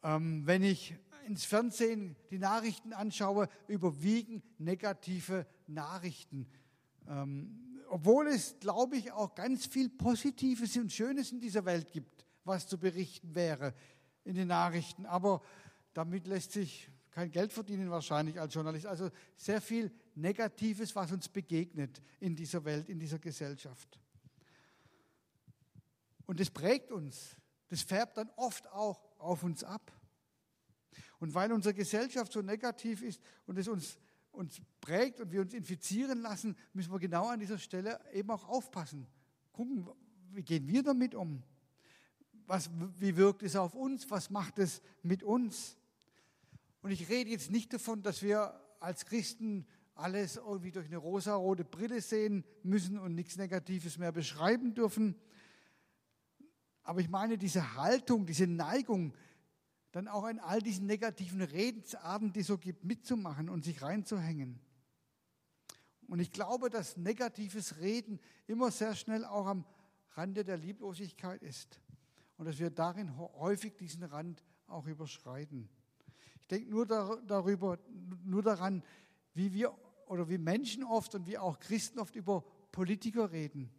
Ähm, 0.03 0.47
wenn 0.47 0.63
ich 0.63 0.95
ins 1.25 1.45
Fernsehen 1.45 2.17
die 2.31 2.39
Nachrichten 2.39 2.93
anschaue, 2.93 3.49
überwiegen 3.67 4.43
negative 4.59 5.47
Nachrichten. 5.67 6.47
Ähm, 7.09 7.83
obwohl 7.89 8.29
es, 8.29 8.59
glaube 8.61 8.97
ich, 8.97 9.13
auch 9.13 9.35
ganz 9.35 9.67
viel 9.67 9.89
Positives 9.89 10.77
und 10.77 10.93
Schönes 10.93 11.33
in 11.33 11.41
dieser 11.41 11.65
Welt 11.65 11.93
gibt, 11.93 12.27
was 12.45 12.67
zu 12.67 12.79
berichten 12.79 13.35
wäre 13.35 13.75
in 14.25 14.35
den 14.35 14.49
Nachrichten. 14.49 15.07
Aber 15.07 15.43
damit 15.93 16.27
lässt 16.27 16.53
sich 16.53 16.91
kein 17.11 17.31
Geld 17.31 17.53
verdienen 17.53 17.91
wahrscheinlich 17.91 18.41
als 18.41 18.53
Journalist. 18.53 18.87
Also 18.87 19.11
sehr 19.37 19.61
viel 19.61 19.93
Negatives, 20.17 20.95
was 20.97 21.13
uns 21.13 21.29
begegnet 21.29 22.03
in 22.19 22.35
dieser 22.35 22.65
Welt, 22.65 22.89
in 22.89 22.99
dieser 22.99 23.21
Gesellschaft. 23.21 24.01
Und 26.27 26.41
das 26.41 26.51
prägt 26.51 26.91
uns. 26.91 27.37
Das 27.69 27.83
färbt 27.83 28.17
dann 28.19 28.31
oft 28.37 28.67
auch 28.69 29.01
auf 29.19 29.43
uns 29.43 29.63
ab. 29.63 29.93
Und 31.25 31.33
weil 31.35 31.51
unsere 31.53 31.73
Gesellschaft 31.73 32.31
so 32.31 32.43
negativ 32.43 33.01
ist 33.01 33.19
und 33.47 33.57
es 33.59 33.67
uns, 33.67 33.97
uns 34.31 34.61
prägt 34.83 35.21
und 35.21 35.33
wir 35.33 35.41
uns 35.41 35.55
infizieren 35.55 36.21
lassen, 36.21 36.55
müssen 36.75 36.93
wir 36.93 36.99
genau 36.99 37.29
an 37.29 37.41
dieser 37.41 37.57
Stelle 37.57 37.99
eben 38.13 38.31
auch 38.31 38.47
aufpassen. 38.47 39.07
Gucken, 39.51 39.89
wie 40.35 40.43
gehen 40.43 40.69
wir 40.69 40.83
damit 40.83 41.15
um? 41.15 41.43
Was, 42.47 42.69
wie 42.99 43.17
wirkt 43.17 43.43
es 43.43 43.57
auf 43.57 43.75
uns? 43.75 44.11
Was 44.11 44.29
macht 44.29 44.59
es 44.59 44.83
mit 45.03 45.23
uns? 45.23 45.79
Und 46.83 46.91
ich 46.91 47.09
rede 47.09 47.31
jetzt 47.31 47.51
nicht 47.51 47.73
davon, 47.73 48.03
dass 48.03 48.23
wir 48.23 48.61
als 48.79 49.07
Christen 49.07 49.67
alles 49.95 50.37
irgendwie 50.37 50.73
durch 50.73 50.89
eine 50.89 50.99
rosa-rote 50.99 51.65
Brille 51.65 52.03
sehen 52.03 52.45
müssen 52.63 52.99
und 52.99 53.15
nichts 53.15 53.39
Negatives 53.39 53.97
mehr 53.97 54.13
beschreiben 54.13 54.75
dürfen. 54.75 55.15
Aber 56.83 57.01
ich 57.01 57.09
meine, 57.09 57.39
diese 57.39 57.77
Haltung, 57.77 58.27
diese 58.27 58.47
Neigung, 58.47 59.15
dann 59.95 60.09
auch 60.09 60.27
in 60.27 60.41
all 60.41 60.61
diesen 60.61 60.87
negativen 60.87 61.41
Redensarten, 61.41 62.33
die 62.33 62.41
es 62.41 62.49
so 62.49 62.59
gibt, 62.59 62.85
mitzumachen 62.85 63.49
und 63.49 63.65
sich 63.65 63.81
reinzuhängen. 63.81 64.59
Und 66.09 66.19
ich 66.19 66.33
glaube, 66.33 66.69
dass 66.69 66.97
negatives 66.97 67.79
Reden 67.79 68.19
immer 68.49 68.73
sehr 68.73 68.97
schnell 68.97 69.25
auch 69.25 69.47
am 69.47 69.65
Rande 70.15 70.45
der 70.45 70.57
Lieblosigkeit 70.57 71.45
ist 71.45 71.81
und 72.37 72.47
dass 72.47 72.59
wir 72.59 72.71
darin 72.71 73.17
häufig 73.19 73.77
diesen 73.77 74.03
Rand 74.03 74.43
auch 74.67 74.89
überschreiten. 74.89 75.69
Ich 76.41 76.47
denke 76.49 76.71
nur 76.71 76.87
darüber, 76.87 77.79
nur 78.25 78.43
daran, 78.43 78.83
wie 79.33 79.53
wir 79.53 79.79
oder 80.07 80.29
wie 80.29 80.39
Menschen 80.39 80.83
oft 80.83 81.15
und 81.15 81.29
wie 81.29 81.39
auch 81.39 81.61
Christen 81.61 82.01
oft 82.01 82.17
über 82.17 82.43
Politiker 82.73 83.31
reden, 83.31 83.71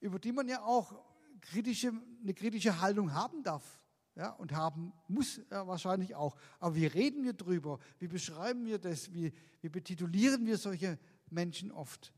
über 0.00 0.18
die 0.18 0.32
man 0.32 0.48
ja 0.48 0.62
auch 0.62 0.98
kritische, 1.42 1.92
eine 2.22 2.32
kritische 2.32 2.80
Haltung 2.80 3.12
haben 3.12 3.42
darf 3.42 3.79
ja, 4.20 4.32
und 4.32 4.52
haben 4.52 4.92
muss 5.08 5.40
er 5.48 5.66
wahrscheinlich 5.66 6.14
auch. 6.14 6.36
Aber 6.58 6.74
wie 6.74 6.84
reden 6.84 7.24
wir 7.24 7.32
drüber? 7.32 7.78
Wie 7.98 8.06
beschreiben 8.06 8.66
wir 8.66 8.78
das? 8.78 9.14
Wie, 9.14 9.32
wie 9.62 9.70
betitulieren 9.70 10.44
wir 10.44 10.58
solche 10.58 10.98
Menschen 11.30 11.72
oft? 11.72 12.12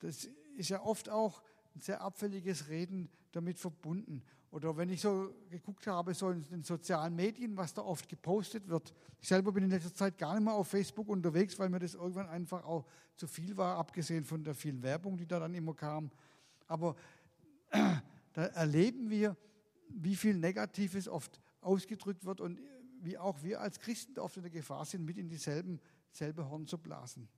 Das 0.00 0.28
ist 0.56 0.70
ja 0.70 0.82
oft 0.82 1.08
auch 1.08 1.40
ein 1.76 1.80
sehr 1.80 2.00
abfälliges 2.00 2.66
Reden 2.66 3.08
damit 3.30 3.60
verbunden. 3.60 4.24
Oder 4.50 4.76
wenn 4.76 4.88
ich 4.88 5.00
so 5.00 5.36
geguckt 5.48 5.86
habe, 5.86 6.14
so 6.14 6.30
in 6.30 6.42
den 6.42 6.64
sozialen 6.64 7.14
Medien, 7.14 7.56
was 7.56 7.72
da 7.72 7.82
oft 7.82 8.08
gepostet 8.08 8.66
wird. 8.66 8.92
Ich 9.20 9.28
selber 9.28 9.52
bin 9.52 9.62
in 9.62 9.70
letzter 9.70 9.94
Zeit 9.94 10.18
gar 10.18 10.34
nicht 10.34 10.42
mehr 10.42 10.54
auf 10.54 10.66
Facebook 10.66 11.08
unterwegs, 11.08 11.56
weil 11.60 11.68
mir 11.68 11.78
das 11.78 11.94
irgendwann 11.94 12.28
einfach 12.28 12.64
auch 12.64 12.86
zu 13.14 13.28
viel 13.28 13.56
war, 13.56 13.78
abgesehen 13.78 14.24
von 14.24 14.42
der 14.42 14.56
vielen 14.56 14.82
Werbung, 14.82 15.16
die 15.16 15.26
da 15.28 15.38
dann 15.38 15.54
immer 15.54 15.74
kam. 15.74 16.10
Aber 16.66 16.96
da 18.32 18.46
erleben 18.46 19.10
wir, 19.10 19.36
wie 19.88 20.16
viel 20.16 20.36
Negatives 20.36 21.08
oft 21.08 21.40
ausgedrückt 21.60 22.24
wird 22.24 22.40
und 22.40 22.60
wie 23.00 23.18
auch 23.18 23.42
wir 23.42 23.60
als 23.60 23.78
Christen 23.80 24.18
oft 24.18 24.36
in 24.36 24.42
der 24.42 24.50
Gefahr 24.50 24.84
sind, 24.84 25.04
mit 25.04 25.18
in 25.18 25.28
dieselben 25.28 25.80
selbe 26.10 26.48
Horn 26.48 26.66
zu 26.66 26.78
blasen. 26.78 27.28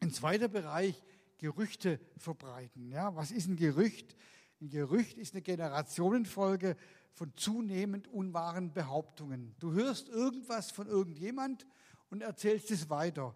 Ein 0.00 0.12
zweiter 0.12 0.48
Bereich, 0.48 1.02
Gerüchte 1.38 2.00
verbreiten. 2.18 2.90
Ja, 2.90 3.14
was 3.16 3.30
ist 3.30 3.48
ein 3.48 3.56
Gerücht? 3.56 4.16
Ein 4.60 4.68
Gerücht 4.68 5.16
ist 5.16 5.34
eine 5.34 5.42
Generationenfolge 5.42 6.76
von 7.12 7.34
zunehmend 7.34 8.08
unwahren 8.08 8.72
Behauptungen. 8.72 9.54
Du 9.58 9.72
hörst 9.72 10.08
irgendwas 10.08 10.70
von 10.70 10.86
irgendjemand 10.86 11.66
und 12.10 12.22
erzählst 12.22 12.70
es 12.70 12.90
weiter. 12.90 13.34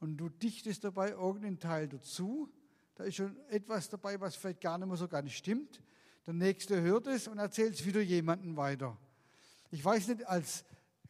Und 0.00 0.18
du 0.18 0.28
dichtest 0.28 0.84
dabei 0.84 1.10
irgendeinen 1.10 1.58
Teil 1.58 1.88
dazu. 1.88 2.52
Da 2.96 3.04
ist 3.04 3.16
schon 3.16 3.36
etwas 3.50 3.90
dabei, 3.90 4.18
was 4.20 4.36
vielleicht 4.36 4.62
gar 4.62 4.78
nicht 4.78 4.88
mehr 4.88 4.96
so 4.96 5.06
ganz 5.06 5.30
stimmt. 5.30 5.82
Der 6.26 6.32
Nächste 6.32 6.80
hört 6.80 7.06
es 7.06 7.28
und 7.28 7.38
erzählt 7.38 7.74
es 7.74 7.84
wieder 7.84 8.00
jemandem 8.00 8.56
weiter. 8.56 8.96
Ich 9.70 9.84
weiß 9.84 10.08
nicht, 10.08 10.26
als 10.26 10.64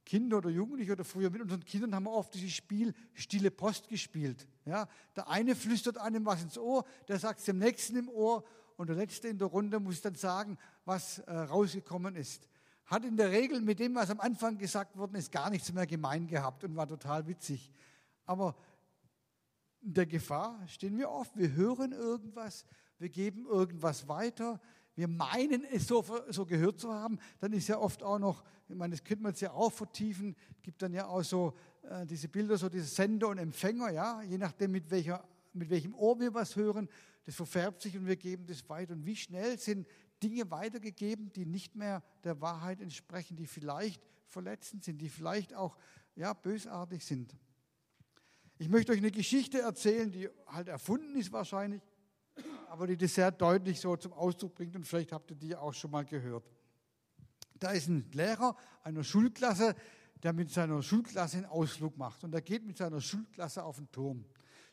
Kinder 0.04 0.38
oder 0.38 0.50
Jugendliche 0.50 0.92
oder 0.92 1.04
früher 1.04 1.30
mit 1.30 1.42
unseren 1.42 1.64
Kindern 1.64 1.94
haben 1.94 2.04
wir 2.04 2.12
oft 2.12 2.34
dieses 2.34 2.52
Spiel 2.52 2.92
Stille 3.14 3.52
Post 3.52 3.88
gespielt. 3.88 4.48
Ja, 4.64 4.88
der 5.14 5.28
eine 5.28 5.54
flüstert 5.54 5.96
einem 5.98 6.26
was 6.26 6.42
ins 6.42 6.58
Ohr, 6.58 6.84
der 7.06 7.20
sagt 7.20 7.38
es 7.38 7.44
dem 7.44 7.58
Nächsten 7.58 7.96
im 7.96 8.08
Ohr 8.08 8.44
und 8.76 8.88
der 8.88 8.96
Letzte 8.96 9.28
in 9.28 9.38
der 9.38 9.46
Runde 9.46 9.78
muss 9.78 10.00
dann 10.00 10.16
sagen, 10.16 10.58
was 10.84 11.20
äh, 11.20 11.32
rausgekommen 11.32 12.16
ist. 12.16 12.48
Hat 12.86 13.04
in 13.04 13.16
der 13.16 13.30
Regel 13.30 13.60
mit 13.60 13.78
dem, 13.78 13.94
was 13.94 14.10
am 14.10 14.20
Anfang 14.20 14.58
gesagt 14.58 14.96
worden 14.96 15.14
ist, 15.14 15.30
gar 15.30 15.50
nichts 15.50 15.72
mehr 15.72 15.86
gemein 15.86 16.26
gehabt 16.26 16.64
und 16.64 16.74
war 16.74 16.88
total 16.88 17.28
witzig. 17.28 17.72
Aber 18.26 18.56
der 19.94 20.06
Gefahr 20.06 20.60
stehen 20.66 20.98
wir 20.98 21.10
oft. 21.10 21.36
Wir 21.36 21.52
hören 21.52 21.92
irgendwas, 21.92 22.64
wir 22.98 23.08
geben 23.08 23.46
irgendwas 23.46 24.08
weiter, 24.08 24.60
wir 24.96 25.08
meinen 25.08 25.64
es 25.64 25.86
so, 25.86 26.04
so 26.30 26.46
gehört 26.46 26.80
zu 26.80 26.92
haben, 26.92 27.18
dann 27.38 27.52
ist 27.52 27.68
ja 27.68 27.78
oft 27.78 28.02
auch 28.02 28.18
noch, 28.18 28.42
ich 28.68 28.74
meine, 28.74 28.92
das 28.92 29.04
könnte 29.04 29.22
man 29.22 29.32
jetzt 29.32 29.42
ja 29.42 29.52
auch 29.52 29.72
vertiefen, 29.72 30.34
gibt 30.62 30.82
dann 30.82 30.92
ja 30.92 31.06
auch 31.06 31.22
so 31.22 31.54
äh, 31.82 32.06
diese 32.06 32.28
Bilder, 32.28 32.56
so 32.56 32.68
diese 32.68 32.86
Sender 32.86 33.28
und 33.28 33.38
Empfänger, 33.38 33.90
ja, 33.90 34.22
je 34.22 34.38
nachdem 34.38 34.72
mit, 34.72 34.90
welcher, 34.90 35.22
mit 35.52 35.70
welchem 35.70 35.94
Ohr 35.94 36.18
wir 36.18 36.34
was 36.34 36.56
hören, 36.56 36.88
das 37.24 37.34
verfärbt 37.34 37.82
sich 37.82 37.96
und 37.96 38.06
wir 38.06 38.16
geben 38.16 38.46
das 38.46 38.68
weiter. 38.68 38.94
Und 38.94 39.04
wie 39.04 39.16
schnell 39.16 39.58
sind 39.58 39.86
Dinge 40.22 40.50
weitergegeben, 40.50 41.30
die 41.32 41.44
nicht 41.44 41.76
mehr 41.76 42.02
der 42.24 42.40
Wahrheit 42.40 42.80
entsprechen, 42.80 43.36
die 43.36 43.46
vielleicht 43.46 44.02
verletzend 44.28 44.84
sind, 44.84 45.00
die 45.00 45.08
vielleicht 45.08 45.54
auch 45.54 45.76
ja, 46.14 46.32
bösartig 46.32 47.04
sind. 47.04 47.36
Ich 48.58 48.68
möchte 48.68 48.92
euch 48.92 48.98
eine 48.98 49.10
Geschichte 49.10 49.60
erzählen, 49.60 50.10
die 50.10 50.28
halt 50.46 50.68
erfunden 50.68 51.16
ist 51.16 51.32
wahrscheinlich 51.32 51.82
aber 52.68 52.86
die 52.86 52.96
das 52.96 53.14
sehr 53.14 53.30
deutlich 53.30 53.80
so 53.80 53.96
zum 53.96 54.12
Ausdruck 54.12 54.54
bringt 54.54 54.76
und 54.76 54.84
vielleicht 54.86 55.12
habt 55.12 55.30
ihr 55.30 55.36
die 55.36 55.56
auch 55.56 55.72
schon 55.72 55.90
mal 55.90 56.04
gehört. 56.04 56.44
Da 57.58 57.70
ist 57.70 57.88
ein 57.88 58.10
Lehrer 58.12 58.54
einer 58.82 59.02
Schulklasse, 59.02 59.75
der 60.22 60.32
mit 60.32 60.50
seiner 60.50 60.82
Schulklasse 60.82 61.38
einen 61.38 61.46
Ausflug 61.46 61.96
macht 61.96 62.25
und 62.25 62.34
er 62.34 62.42
geht 62.42 62.66
mit 62.66 62.76
seiner 62.76 63.00
Schulklasse 63.00 63.64
auf 63.64 63.76
den 63.76 63.90
Turm. 63.90 64.25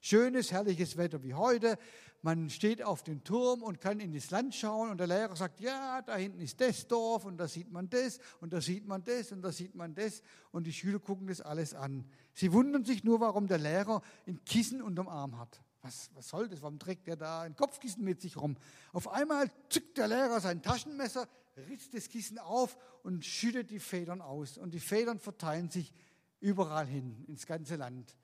Schönes, 0.05 0.51
herrliches 0.51 0.97
Wetter 0.97 1.23
wie 1.23 1.33
heute. 1.33 1.77
Man 2.23 2.49
steht 2.49 2.83
auf 2.83 3.03
dem 3.03 3.23
Turm 3.23 3.63
und 3.63 3.79
kann 3.79 4.01
in 4.01 4.11
das 4.11 4.31
Land 4.31 4.53
schauen 4.53 4.89
und 4.89 4.97
der 4.97 5.07
Lehrer 5.07 5.33
sagt, 5.37 5.61
ja, 5.61 6.01
da 6.01 6.17
hinten 6.17 6.41
ist 6.41 6.59
das 6.59 6.89
Dorf 6.89 7.23
und 7.23 7.37
da 7.37 7.47
sieht 7.47 7.71
man 7.71 7.89
das 7.89 8.19
und 8.41 8.51
da 8.51 8.59
sieht 8.59 8.85
man 8.85 9.01
das 9.01 9.31
und 9.31 9.41
da 9.41 9.53
sieht 9.53 9.75
man 9.75 9.95
das 9.95 10.21
und 10.51 10.67
die 10.67 10.73
Schüler 10.73 10.99
gucken 10.99 11.27
das 11.27 11.39
alles 11.39 11.73
an. 11.73 12.03
Sie 12.33 12.51
wundern 12.51 12.83
sich 12.83 13.05
nur, 13.05 13.21
warum 13.21 13.47
der 13.47 13.59
Lehrer 13.59 14.01
ein 14.27 14.43
Kissen 14.43 14.81
unterm 14.81 15.07
Arm 15.07 15.39
hat. 15.39 15.61
Was, 15.81 16.09
was 16.15 16.27
soll 16.27 16.49
das? 16.49 16.61
Warum 16.61 16.79
trägt 16.79 17.07
er 17.07 17.15
da 17.15 17.43
ein 17.43 17.55
Kopfkissen 17.55 18.03
mit 18.03 18.19
sich 18.19 18.35
rum? 18.35 18.57
Auf 18.91 19.07
einmal 19.07 19.49
zückt 19.69 19.97
der 19.97 20.09
Lehrer 20.09 20.41
sein 20.41 20.61
Taschenmesser, 20.61 21.29
ritzt 21.69 21.93
das 21.93 22.09
Kissen 22.09 22.39
auf 22.39 22.77
und 23.03 23.23
schüttet 23.23 23.71
die 23.71 23.79
Federn 23.79 24.19
aus. 24.19 24.57
Und 24.57 24.73
die 24.73 24.81
Federn 24.81 25.19
verteilen 25.19 25.69
sich 25.69 25.93
überall 26.41 26.87
hin, 26.87 27.23
ins 27.25 27.45
ganze 27.45 27.77
Land. 27.77 28.17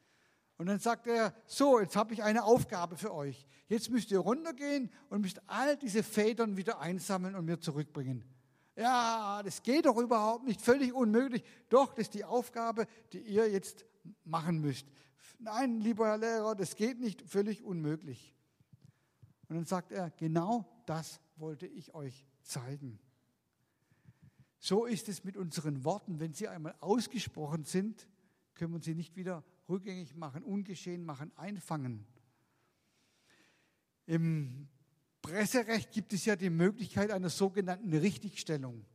Und 0.60 0.66
dann 0.66 0.80
sagt 0.80 1.08
er, 1.08 1.34
so, 1.46 1.80
jetzt 1.80 1.96
habe 1.96 2.14
ich 2.14 2.22
eine 2.22 2.44
Aufgabe 2.44 2.98
für 2.98 3.14
euch. 3.14 3.48
Jetzt 3.70 3.90
müsst 3.90 4.12
ihr 4.12 4.20
runtergehen 4.20 4.92
und 5.10 5.22
müsst 5.22 5.42
all 5.48 5.78
diese 5.78 6.04
Federn 6.04 6.58
wieder 6.58 6.82
einsammeln 6.82 7.36
und 7.36 7.46
mir 7.46 7.62
zurückbringen. 7.62 8.26
Ja, 8.76 9.42
das 9.42 9.64
geht 9.64 9.86
doch 9.86 9.96
überhaupt 9.96 10.44
nicht, 10.44 10.62
völlig 10.62 10.92
unmöglich. 10.92 11.46
Doch, 11.70 11.94
das 11.94 12.08
ist 12.08 12.14
die 12.14 12.26
Aufgabe, 12.26 12.88
die 13.14 13.22
ihr 13.22 13.50
jetzt 13.50 13.86
machen 14.26 14.60
müsst. 14.60 14.86
Nein, 15.38 15.80
lieber 15.80 16.08
Herr 16.08 16.18
Lehrer, 16.18 16.56
das 16.56 16.76
geht 16.76 17.00
nicht, 17.00 17.22
völlig 17.22 17.64
unmöglich. 17.64 18.36
Und 19.48 19.56
dann 19.56 19.66
sagt 19.66 19.94
er, 19.94 20.10
genau 20.12 20.66
das 20.86 21.22
wollte 21.38 21.68
ich 21.68 21.94
euch 21.94 22.28
zeigen. 22.42 23.00
So 24.58 24.86
ist 24.86 25.08
es 25.08 25.24
mit 25.24 25.38
unseren 25.38 25.86
Worten. 25.86 26.20
Wenn 26.20 26.34
sie 26.34 26.50
einmal 26.50 26.76
ausgesprochen 26.82 27.64
sind, 27.64 28.10
können 28.56 28.74
wir 28.74 28.82
sie 28.82 28.94
nicht 28.94 29.16
wieder 29.16 29.46
rückgängig 29.70 30.16
machen, 30.16 30.44
ungeschehen 30.44 31.06
machen, 31.06 31.32
einfangen. 31.36 32.06
Im 34.06 34.68
Presserecht 35.22 35.92
gibt 35.92 36.14
es 36.14 36.26
ja 36.26 36.36
die 36.36 36.50
Möglichkeit 36.50 37.12
einer 37.12 37.30
sogenannten 37.30 37.94
Richtigstellung. 37.94 38.86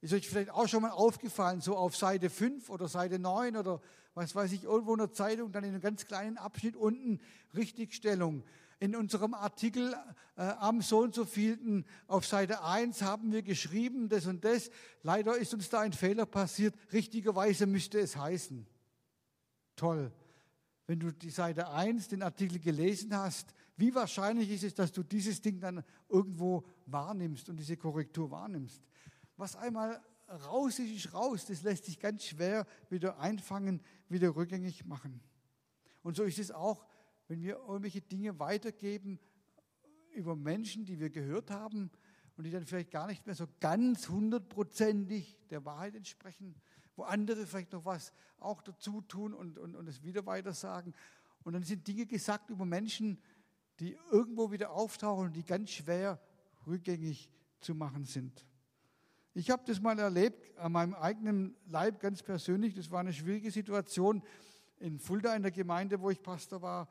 Ist 0.00 0.12
euch 0.12 0.28
vielleicht 0.28 0.50
auch 0.50 0.68
schon 0.68 0.82
mal 0.82 0.90
aufgefallen, 0.90 1.60
so 1.60 1.76
auf 1.76 1.96
Seite 1.96 2.30
5 2.30 2.70
oder 2.70 2.88
Seite 2.88 3.18
9 3.18 3.56
oder 3.56 3.80
was 4.14 4.34
weiß 4.34 4.52
ich, 4.52 4.64
irgendwo 4.64 4.92
in 4.92 4.98
der 4.98 5.12
Zeitung, 5.12 5.52
dann 5.52 5.64
in 5.64 5.70
einem 5.70 5.82
ganz 5.82 6.06
kleinen 6.06 6.38
Abschnitt 6.38 6.76
unten 6.76 7.20
Richtigstellung. 7.54 8.44
In 8.78 8.94
unserem 8.94 9.34
Artikel 9.34 9.94
äh, 10.36 10.42
am 10.42 10.82
so 10.82 10.98
und 11.00 11.14
so 11.14 11.24
vielten 11.24 11.84
auf 12.06 12.26
Seite 12.26 12.62
1 12.62 13.02
haben 13.02 13.32
wir 13.32 13.42
geschrieben, 13.42 14.08
das 14.08 14.26
und 14.26 14.44
das. 14.44 14.70
Leider 15.02 15.36
ist 15.36 15.54
uns 15.54 15.70
da 15.70 15.80
ein 15.80 15.92
Fehler 15.92 16.26
passiert. 16.26 16.74
Richtigerweise 16.92 17.66
müsste 17.66 17.98
es 17.98 18.16
heißen. 18.16 18.66
Toll. 19.76 20.12
Wenn 20.86 21.00
du 21.00 21.12
die 21.12 21.30
Seite 21.30 21.68
1, 21.70 22.08
den 22.08 22.22
Artikel 22.22 22.58
gelesen 22.58 23.14
hast, 23.14 23.54
wie 23.76 23.94
wahrscheinlich 23.94 24.50
ist 24.50 24.64
es, 24.64 24.74
dass 24.74 24.90
du 24.90 25.02
dieses 25.02 25.40
Ding 25.40 25.60
dann 25.60 25.84
irgendwo 26.08 26.64
wahrnimmst 26.86 27.48
und 27.48 27.56
diese 27.56 27.76
Korrektur 27.76 28.30
wahrnimmst? 28.30 28.82
was 29.36 29.56
einmal 29.56 30.00
raus 30.46 30.78
ist, 30.78 30.90
ist 30.90 31.14
raus. 31.14 31.46
Das 31.46 31.62
lässt 31.62 31.84
sich 31.84 31.98
ganz 31.98 32.24
schwer 32.24 32.66
wieder 32.88 33.18
einfangen, 33.18 33.80
wieder 34.08 34.34
rückgängig 34.34 34.84
machen. 34.84 35.20
Und 36.02 36.16
so 36.16 36.24
ist 36.24 36.38
es 36.38 36.50
auch, 36.50 36.86
wenn 37.28 37.42
wir 37.42 37.56
irgendwelche 37.56 38.00
Dinge 38.00 38.38
weitergeben 38.38 39.18
über 40.12 40.36
Menschen, 40.36 40.84
die 40.84 40.98
wir 40.98 41.10
gehört 41.10 41.50
haben 41.50 41.90
und 42.36 42.44
die 42.44 42.50
dann 42.50 42.64
vielleicht 42.64 42.90
gar 42.90 43.06
nicht 43.06 43.26
mehr 43.26 43.34
so 43.34 43.46
ganz 43.60 44.08
hundertprozentig 44.08 45.36
der 45.50 45.64
Wahrheit 45.64 45.94
entsprechen, 45.94 46.54
wo 46.96 47.04
andere 47.04 47.46
vielleicht 47.46 47.72
noch 47.72 47.84
was 47.84 48.12
auch 48.38 48.62
dazu 48.62 49.00
tun 49.02 49.34
und, 49.34 49.58
und, 49.58 49.76
und 49.76 49.88
es 49.88 50.02
wieder 50.02 50.26
weiter 50.26 50.52
sagen. 50.52 50.94
Und 51.44 51.52
dann 51.52 51.62
sind 51.62 51.86
Dinge 51.86 52.06
gesagt 52.06 52.50
über 52.50 52.64
Menschen, 52.64 53.18
die 53.78 53.96
irgendwo 54.10 54.50
wieder 54.50 54.70
auftauchen 54.70 55.26
und 55.26 55.36
die 55.36 55.44
ganz 55.44 55.70
schwer 55.70 56.20
rückgängig 56.66 57.30
zu 57.60 57.74
machen 57.74 58.04
sind. 58.04 58.44
Ich 59.34 59.50
habe 59.50 59.62
das 59.66 59.80
mal 59.80 59.98
erlebt, 59.98 60.56
an 60.58 60.72
meinem 60.72 60.94
eigenen 60.94 61.54
Leib 61.66 62.00
ganz 62.00 62.22
persönlich. 62.22 62.74
Das 62.74 62.90
war 62.90 63.00
eine 63.00 63.12
schwierige 63.12 63.50
Situation 63.50 64.22
in 64.78 64.98
Fulda 64.98 65.34
in 65.36 65.42
der 65.42 65.52
Gemeinde, 65.52 66.00
wo 66.00 66.10
ich 66.10 66.22
Pastor 66.22 66.62
war. 66.62 66.88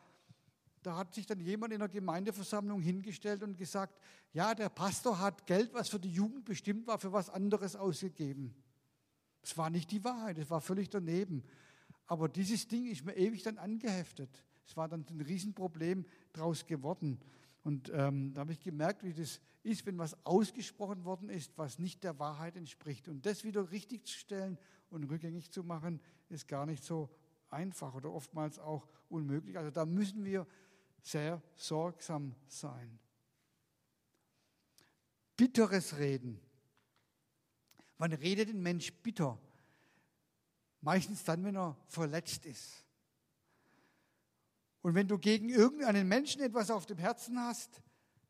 Da 0.83 0.95
hat 0.95 1.15
sich 1.15 1.25
dann 1.25 1.39
jemand 1.39 1.73
in 1.73 1.79
der 1.79 1.89
Gemeindeversammlung 1.89 2.81
hingestellt 2.81 3.41
und 3.41 3.57
gesagt, 3.57 3.99
ja, 4.31 4.53
der 4.53 4.69
Pastor 4.69 5.19
hat 5.19 5.47
Geld, 5.47 5.73
was 5.73 5.89
für 5.89 5.99
die 5.99 6.11
Jugend 6.11 6.45
bestimmt 6.45 6.85
war, 6.85 6.99
für 6.99 7.11
was 7.11 7.31
anderes 7.31 7.75
ausgegeben. 7.75 8.53
Das 9.45 9.55
war 9.59 9.69
nicht 9.69 9.91
die 9.91 10.03
Wahrheit, 10.03 10.39
das 10.39 10.49
war 10.49 10.59
völlig 10.59 10.89
daneben. 10.89 11.43
Aber 12.07 12.27
dieses 12.27 12.67
Ding 12.67 12.87
ist 12.87 13.05
mir 13.05 13.15
ewig 13.15 13.43
dann 13.43 13.59
angeheftet. 13.59 14.43
Es 14.65 14.75
war 14.75 14.87
dann 14.87 15.05
ein 15.07 15.21
Riesenproblem 15.21 16.03
daraus 16.33 16.65
geworden. 16.65 17.19
Und 17.63 17.91
ähm, 17.93 18.33
da 18.33 18.41
habe 18.41 18.53
ich 18.53 18.59
gemerkt, 18.59 19.03
wie 19.03 19.13
das 19.13 19.39
ist, 19.61 19.85
wenn 19.85 19.99
was 19.99 20.17
ausgesprochen 20.25 21.05
worden 21.05 21.29
ist, 21.29 21.55
was 21.59 21.77
nicht 21.77 22.03
der 22.03 22.17
Wahrheit 22.17 22.55
entspricht. 22.57 23.07
Und 23.07 23.23
das 23.27 23.43
wieder 23.43 23.69
richtig 23.69 24.07
zu 24.07 24.17
stellen 24.17 24.57
und 24.89 25.03
rückgängig 25.03 25.51
zu 25.51 25.63
machen, 25.63 26.01
ist 26.29 26.47
gar 26.47 26.65
nicht 26.65 26.83
so 26.83 27.11
einfach 27.49 27.93
oder 27.93 28.11
oftmals 28.11 28.57
auch 28.57 28.87
unmöglich. 29.09 29.59
Also 29.59 29.69
da 29.69 29.85
müssen 29.85 30.25
wir 30.25 30.47
sehr 31.03 31.39
sorgsam 31.55 32.33
sein. 32.47 32.97
Bitteres 35.37 35.99
Reden. 35.99 36.41
Wann 37.97 38.13
redet 38.13 38.49
ein 38.49 38.61
Mensch 38.61 38.91
bitter? 38.93 39.39
Meistens 40.81 41.23
dann, 41.23 41.43
wenn 41.43 41.55
er 41.55 41.77
verletzt 41.87 42.45
ist. 42.45 42.83
Und 44.81 44.93
wenn 44.93 45.07
du 45.07 45.17
gegen 45.17 45.49
irgendeinen 45.49 46.07
Menschen 46.07 46.41
etwas 46.41 46.69
auf 46.69 46.85
dem 46.85 46.99
Herzen 46.99 47.39
hast, 47.39 47.81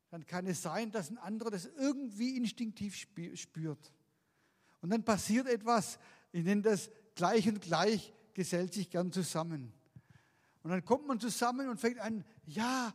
dann 0.10 0.26
kann 0.26 0.48
es 0.48 0.62
sein, 0.62 0.92
dass 0.92 1.10
ein 1.10 1.18
anderer 1.18 1.52
das 1.52 1.66
irgendwie 1.66 2.38
instinktiv 2.38 2.96
spürt. 2.96 3.94
Und 4.82 4.92
dann 4.92 5.04
passiert 5.04 5.48
etwas, 5.48 6.00
ich 6.32 6.46
nenne 6.46 6.62
das 6.62 6.90
gleich 7.16 7.48
und 7.50 7.60
gleich 7.60 8.14
gesellt 8.34 8.74
sich 8.74 8.90
gern 8.90 9.12
zusammen. 9.12 9.74
Und 10.64 10.72
dann 10.72 10.86
kommt 10.86 11.08
man 11.08 11.20
zusammen 11.20 11.68
und 11.68 11.80
fängt 11.80 12.00
an, 12.00 12.24
ja, 12.46 12.94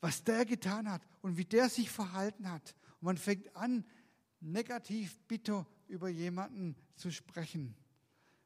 was 0.00 0.24
der 0.24 0.44
getan 0.44 0.90
hat 0.90 1.02
und 1.22 1.36
wie 1.36 1.44
der 1.44 1.68
sich 1.68 1.90
verhalten 1.90 2.50
hat. 2.50 2.74
Und 3.00 3.06
man 3.06 3.16
fängt 3.16 3.54
an, 3.56 3.84
negativ, 4.40 5.18
bitter 5.28 5.66
über 5.88 6.08
jemanden 6.08 6.76
zu 6.96 7.10
sprechen. 7.10 7.74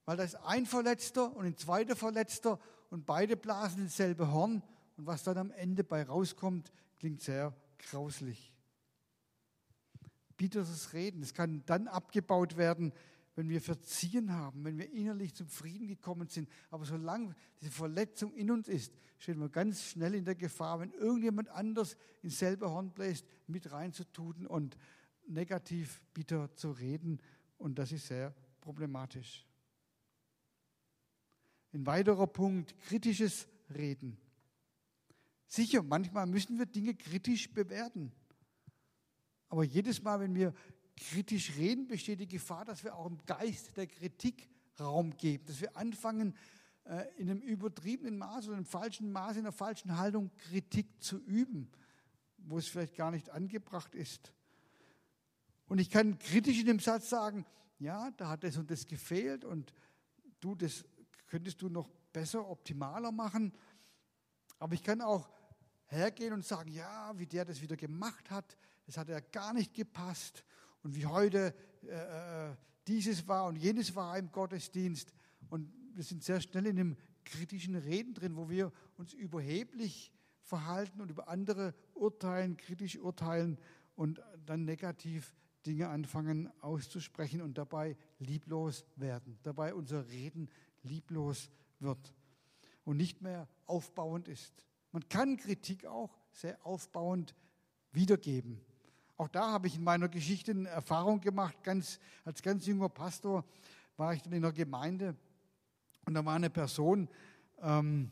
Weil 0.04 0.16
da 0.16 0.24
ist 0.24 0.36
ein 0.36 0.66
Verletzter 0.66 1.34
und 1.34 1.46
ein 1.46 1.56
zweiter 1.56 1.96
Verletzter 1.96 2.58
und 2.90 3.06
beide 3.06 3.36
blasen 3.36 3.84
dasselbe 3.84 4.32
Horn. 4.32 4.62
Und 4.96 5.06
was 5.06 5.24
dann 5.24 5.38
am 5.38 5.50
Ende 5.50 5.82
bei 5.82 6.02
rauskommt, 6.02 6.70
klingt 6.98 7.22
sehr 7.22 7.54
grauslich. 7.78 8.52
Bitteres 10.36 10.92
Reden, 10.92 11.22
es 11.22 11.32
kann 11.32 11.62
dann 11.66 11.88
abgebaut 11.88 12.56
werden, 12.56 12.92
wenn 13.36 13.48
wir 13.48 13.60
verziehen 13.60 14.32
haben, 14.32 14.64
wenn 14.64 14.78
wir 14.78 14.90
innerlich 14.92 15.34
zum 15.34 15.48
Frieden 15.48 15.88
gekommen 15.88 16.28
sind. 16.28 16.48
Aber 16.70 16.84
solange 16.84 17.34
diese 17.60 17.72
Verletzung 17.72 18.32
in 18.34 18.50
uns 18.50 18.68
ist, 18.68 18.92
stehen 19.18 19.40
wir 19.40 19.48
ganz 19.48 19.82
schnell 19.82 20.14
in 20.14 20.24
der 20.24 20.34
Gefahr, 20.34 20.80
wenn 20.80 20.92
irgendjemand 20.92 21.48
anders 21.48 21.96
ins 22.22 22.38
selbe 22.38 22.70
Horn 22.70 22.90
bläst, 22.90 23.26
mit 23.46 23.72
reinzutun 23.72 24.46
und 24.46 24.76
negativ 25.26 26.02
bitter 26.12 26.54
zu 26.54 26.71
reden. 26.71 27.21
Und 27.59 27.78
das 27.78 27.93
ist 27.93 28.07
sehr 28.07 28.35
problematisch. 28.61 29.47
Ein 31.73 31.87
weiterer 31.87 32.26
Punkt, 32.26 32.78
kritisches 32.81 33.49
Reden. 33.75 34.16
Sicher, 35.47 35.83
manchmal 35.83 36.26
müssen 36.26 36.59
wir 36.59 36.66
Dinge 36.66 36.95
kritisch 36.95 37.52
bewerten. 37.52 38.12
Aber 39.49 39.64
jedes 39.64 40.02
Mal, 40.02 40.21
wenn 40.21 40.35
wir 40.35 40.54
kritisch 40.97 41.57
reden, 41.57 41.87
besteht 41.87 42.21
die 42.21 42.28
Gefahr, 42.28 42.64
dass 42.64 42.85
wir 42.85 42.95
auch 42.95 43.07
im 43.07 43.25
Geist 43.26 43.76
der 43.76 43.87
Kritik 43.87 44.49
Raum 44.81 45.16
geben, 45.16 45.45
dass 45.47 45.61
wir 45.61 45.76
anfangen, 45.76 46.35
äh, 46.85 47.04
in 47.16 47.31
einem 47.31 47.40
übertriebenen 47.40 48.19
Maß 48.19 48.49
oder 48.49 48.57
einem 48.57 48.66
falschen 48.66 49.12
Maß, 49.12 49.37
in 49.37 49.43
einer 49.43 49.52
falschen 49.52 49.97
Haltung 49.97 50.31
Kritik 50.37 51.02
zu 51.02 51.19
üben, 51.19 51.71
wo 52.38 52.59
es 52.59 52.69
vielleicht 52.69 52.97
gar 52.97 53.11
nicht 53.11 53.31
angebracht 53.31 53.95
ist. 53.95 54.33
Und 55.66 55.78
ich 55.78 55.90
kann 55.90 56.18
kritisch 56.18 56.61
in 56.61 56.66
dem 56.66 56.78
Satz 56.78 57.09
sagen, 57.09 57.47
ja, 57.78 58.11
da 58.12 58.28
hat 58.28 58.44
das 58.44 58.56
und 58.56 58.71
das 58.71 58.87
gefehlt 58.87 59.44
und 59.44 59.73
du, 60.40 60.54
das 60.54 60.85
könntest 61.26 61.62
du 61.62 61.68
noch 61.68 61.88
besser, 62.12 62.49
optimaler 62.49 63.12
machen. 63.12 63.52
Aber 64.59 64.75
ich 64.75 64.83
kann 64.83 65.00
auch 65.00 65.28
hergehen 65.87 66.33
und 66.33 66.44
sagen, 66.44 66.71
ja, 66.71 67.12
wie 67.16 67.26
der 67.26 67.44
das 67.44 67.61
wieder 67.61 67.76
gemacht 67.76 68.30
hat, 68.30 68.56
das 68.87 68.97
hat 68.97 69.09
ja 69.09 69.21
gar 69.21 69.52
nicht 69.52 69.75
gepasst. 69.75 70.44
Und 70.83 70.94
wie 70.94 71.06
heute 71.06 71.54
äh, 71.83 72.50
äh, 72.50 72.56
dieses 72.87 73.26
war 73.26 73.47
und 73.47 73.56
jenes 73.56 73.94
war 73.94 74.18
im 74.18 74.30
Gottesdienst. 74.30 75.12
Und 75.49 75.73
wir 75.94 76.04
sind 76.04 76.23
sehr 76.23 76.40
schnell 76.40 76.66
in 76.66 76.78
einem 76.78 76.97
kritischen 77.25 77.75
Reden 77.75 78.14
drin, 78.14 78.37
wo 78.37 78.50
wir 78.50 78.71
uns 78.97 79.14
überheblich 79.14 80.12
verhalten 80.42 81.00
und 81.00 81.11
über 81.11 81.28
andere 81.28 81.75
urteilen, 81.94 82.56
kritisch 82.56 82.99
urteilen 82.99 83.59
und 83.97 84.21
dann 84.44 84.64
negativ 84.64 85.35
Dinge 85.66 85.88
anfangen 85.88 86.50
auszusprechen 86.61 87.40
und 87.40 87.59
dabei 87.59 87.97
lieblos 88.18 88.85
werden, 88.97 89.38
dabei 89.42 89.75
unser 89.75 90.09
Reden 90.09 90.49
lieblos 90.83 91.50
wird 91.80 92.14
und 92.85 92.97
nicht 92.97 93.23
mehr 93.23 93.49
aufbauend 93.66 94.28
ist. 94.28 94.66
Man 94.92 95.09
kann 95.09 95.37
Kritik 95.37 95.87
auch 95.87 96.16
sehr 96.33 96.64
aufbauend 96.64 97.35
wiedergeben. 97.92 98.61
Auch 99.17 99.28
da 99.28 99.52
habe 99.52 99.67
ich 99.67 99.76
in 99.76 99.84
meiner 99.84 100.08
Geschichte 100.08 100.52
eine 100.52 100.69
Erfahrung 100.69 101.21
gemacht. 101.21 101.62
Ganz, 101.62 101.99
als 102.25 102.43
ganz 102.43 102.67
junger 102.67 102.88
Pastor 102.88 103.45
war 103.97 104.12
ich 104.12 104.23
dann 104.23 104.32
in 104.32 104.45
einer 104.45 104.52
Gemeinde 104.52 105.17
und 106.04 106.15
da 106.15 106.25
war 106.25 106.34
eine 106.34 106.50
Person, 106.50 107.08
ähm, 107.62 108.10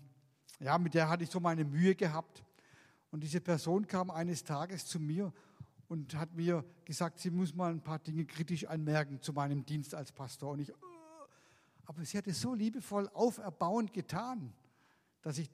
ja, 0.61 0.79
mit 0.79 0.95
der 0.95 1.09
hatte 1.09 1.25
ich 1.25 1.31
so 1.31 1.41
meine 1.41 1.65
Mühe 1.65 1.95
gehabt. 1.95 2.45
Und 3.11 3.23
diese 3.23 3.41
Person 3.41 3.87
kam 3.87 4.11
eines 4.11 4.43
Tages 4.43 4.87
zu 4.87 4.99
mir 4.99 5.33
und 5.93 6.15
hat 6.15 6.33
mir 6.33 6.65
gesagt, 6.87 7.19
sie 7.19 7.31
muss 7.31 7.55
mal 7.55 7.71
ein 7.71 7.83
paar 7.83 7.99
Dinge 7.99 8.25
kritisch 8.25 8.65
anmerken 8.65 9.21
zu 9.21 9.35
meinem 9.35 9.67
Dienst 9.67 9.95
als 9.95 10.11
Pastor. 10.11 10.53
Und 10.53 10.61
ich, 10.61 10.73
aber 11.85 12.03
sie 12.07 12.17
hat 12.17 12.27
es 12.27 12.41
so 12.41 12.55
liebevoll 12.55 13.11
auferbauend 13.11 13.93
getan, 13.93 14.55
dass 15.21 15.37
ich 15.37 15.51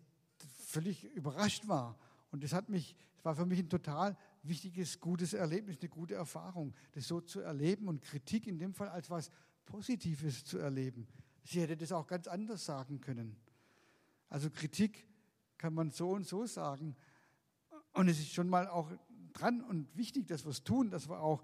völlig 0.65 1.03
überrascht 1.17 1.67
war. 1.67 1.99
Und 2.31 2.45
das 2.45 2.53
hat 2.53 2.69
mich, 2.69 2.95
das 3.17 3.25
war 3.25 3.35
für 3.35 3.47
mich 3.47 3.59
ein 3.59 3.69
total 3.69 4.17
wichtiges, 4.45 5.01
gutes 5.01 5.33
Erlebnis, 5.33 5.79
eine 5.81 5.89
gute 5.89 6.15
Erfahrung, 6.15 6.73
das 6.93 7.09
so 7.09 7.21
zu 7.21 7.41
erleben 7.41 7.89
und 7.89 8.01
Kritik 8.01 8.47
in 8.47 8.61
dem 8.61 8.75
Fall 8.75 8.91
als 8.91 9.11
was 9.11 9.33
Positives 9.67 10.45
zu 10.45 10.59
erleben. 10.59 11.09
Sie 11.43 11.61
hätte 11.61 11.77
das 11.77 11.91
auch 11.91 12.07
ganz 12.07 12.29
anders 12.29 12.65
sagen 12.65 13.01
können. 13.01 13.35
Also 14.29 14.51
Kritik 14.51 15.05
kann 15.57 15.75
man 15.75 15.91
so 15.91 16.11
und 16.11 16.29
so 16.29 16.47
sagen. 16.47 16.95
Und 17.93 18.07
es 18.07 18.21
ist 18.21 18.33
schon 18.33 18.49
mal 18.49 18.69
auch 18.69 18.93
dran 19.39 19.61
und 19.63 19.95
wichtig, 19.97 20.27
dass 20.27 20.45
wir 20.45 20.51
es 20.51 20.65
tun, 20.65 20.91
dass 20.91 21.09
wir 21.09 21.21
auch 21.21 21.43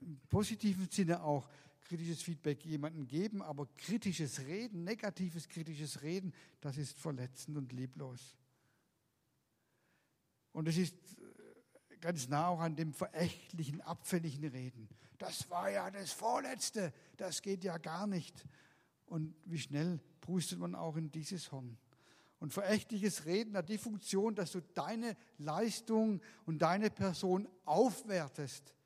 im 0.00 0.20
positiven 0.28 0.88
Sinne 0.90 1.22
auch 1.22 1.48
kritisches 1.84 2.22
Feedback 2.22 2.64
jemandem 2.64 3.06
geben, 3.06 3.42
aber 3.42 3.68
kritisches 3.76 4.40
Reden, 4.40 4.84
negatives 4.84 5.48
kritisches 5.48 6.02
Reden, 6.02 6.32
das 6.60 6.76
ist 6.78 6.98
verletzend 6.98 7.56
und 7.56 7.72
lieblos. 7.72 8.36
Und 10.52 10.68
es 10.68 10.76
ist 10.76 10.94
äh, 10.94 11.96
ganz 11.98 12.28
nah 12.28 12.48
auch 12.48 12.60
an 12.60 12.76
dem 12.76 12.92
verächtlichen, 12.92 13.80
abfälligen 13.80 14.44
Reden. 14.44 14.88
Das 15.18 15.50
war 15.50 15.70
ja 15.70 15.90
das 15.90 16.12
Vorletzte, 16.12 16.92
das 17.16 17.42
geht 17.42 17.64
ja 17.64 17.78
gar 17.78 18.06
nicht. 18.06 18.46
Und 19.06 19.34
wie 19.44 19.58
schnell 19.58 20.00
prustet 20.20 20.58
man 20.58 20.74
auch 20.74 20.96
in 20.96 21.10
dieses 21.10 21.52
Horn. 21.52 21.76
Und 22.44 22.52
verächtliches 22.52 23.24
Reden 23.24 23.56
hat 23.56 23.70
die 23.70 23.78
Funktion, 23.78 24.34
dass 24.34 24.52
du 24.52 24.60
deine 24.60 25.16
Leistung 25.38 26.20
und 26.44 26.58
deine 26.58 26.90
Person 26.90 27.48
aufwertest, 27.64 28.76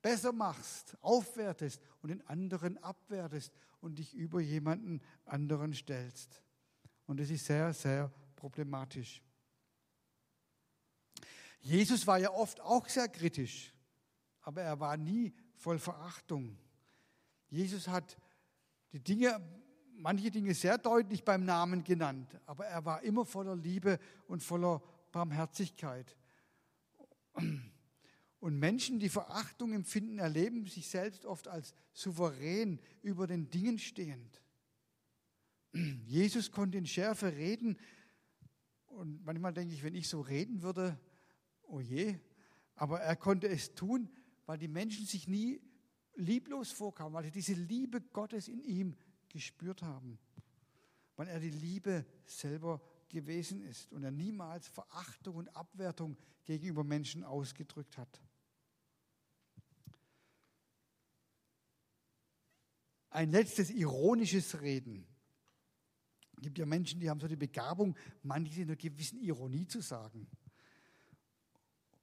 besser 0.00 0.32
machst, 0.32 0.96
aufwertest 1.00 1.82
und 2.02 2.10
den 2.10 2.24
anderen 2.28 2.78
abwertest 2.78 3.52
und 3.80 3.98
dich 3.98 4.14
über 4.14 4.40
jemanden 4.40 5.00
anderen 5.24 5.74
stellst. 5.74 6.40
Und 7.06 7.18
das 7.18 7.30
ist 7.30 7.46
sehr, 7.46 7.74
sehr 7.74 8.12
problematisch. 8.36 9.20
Jesus 11.62 12.06
war 12.06 12.20
ja 12.20 12.30
oft 12.30 12.60
auch 12.60 12.88
sehr 12.88 13.08
kritisch, 13.08 13.74
aber 14.40 14.62
er 14.62 14.78
war 14.78 14.96
nie 14.96 15.34
voll 15.56 15.80
Verachtung. 15.80 16.56
Jesus 17.48 17.88
hat 17.88 18.16
die 18.92 19.00
Dinge, 19.00 19.44
manche 19.96 20.30
Dinge 20.30 20.54
sehr 20.54 20.78
deutlich 20.78 21.24
beim 21.24 21.44
Namen 21.44 21.84
genannt, 21.84 22.28
aber 22.46 22.66
er 22.66 22.84
war 22.84 23.02
immer 23.02 23.24
voller 23.24 23.56
Liebe 23.56 23.98
und 24.26 24.42
voller 24.42 24.82
Barmherzigkeit. 25.12 26.16
Und 28.40 28.58
Menschen, 28.58 28.98
die 28.98 29.08
Verachtung 29.08 29.72
empfinden, 29.72 30.18
erleben 30.18 30.66
sich 30.66 30.88
selbst 30.88 31.24
oft 31.24 31.48
als 31.48 31.74
souverän 31.92 32.78
über 33.02 33.26
den 33.26 33.48
Dingen 33.48 33.78
stehend. 33.78 34.42
Jesus 36.04 36.50
konnte 36.50 36.78
in 36.78 36.86
Schärfe 36.86 37.32
reden. 37.32 37.78
Und 38.86 39.24
manchmal 39.24 39.52
denke 39.54 39.74
ich, 39.74 39.82
wenn 39.82 39.94
ich 39.94 40.08
so 40.08 40.20
reden 40.20 40.62
würde, 40.62 40.98
oh 41.62 41.80
je, 41.80 42.18
aber 42.76 43.00
er 43.00 43.16
konnte 43.16 43.48
es 43.48 43.74
tun, 43.74 44.08
weil 44.46 44.58
die 44.58 44.68
Menschen 44.68 45.06
sich 45.06 45.26
nie 45.26 45.60
lieblos 46.16 46.70
vorkamen, 46.70 47.14
weil 47.14 47.24
sie 47.24 47.30
diese 47.30 47.54
Liebe 47.54 48.00
Gottes 48.00 48.48
in 48.48 48.62
ihm 48.62 48.96
gespürt 49.34 49.82
haben, 49.82 50.16
weil 51.16 51.26
er 51.26 51.40
die 51.40 51.50
Liebe 51.50 52.06
selber 52.24 52.80
gewesen 53.08 53.60
ist 53.62 53.92
und 53.92 54.04
er 54.04 54.12
niemals 54.12 54.68
Verachtung 54.68 55.36
und 55.36 55.56
Abwertung 55.56 56.16
gegenüber 56.44 56.84
Menschen 56.84 57.24
ausgedrückt 57.24 57.98
hat. 57.98 58.22
Ein 63.10 63.30
letztes 63.32 63.70
ironisches 63.70 64.60
Reden. 64.60 65.04
Es 66.36 66.42
gibt 66.42 66.58
ja 66.58 66.66
Menschen, 66.66 67.00
die 67.00 67.10
haben 67.10 67.20
so 67.20 67.28
die 67.28 67.36
Begabung, 67.36 67.96
manches 68.22 68.56
in 68.56 68.64
einer 68.64 68.76
gewissen 68.76 69.20
Ironie 69.20 69.66
zu 69.66 69.80
sagen. 69.80 70.28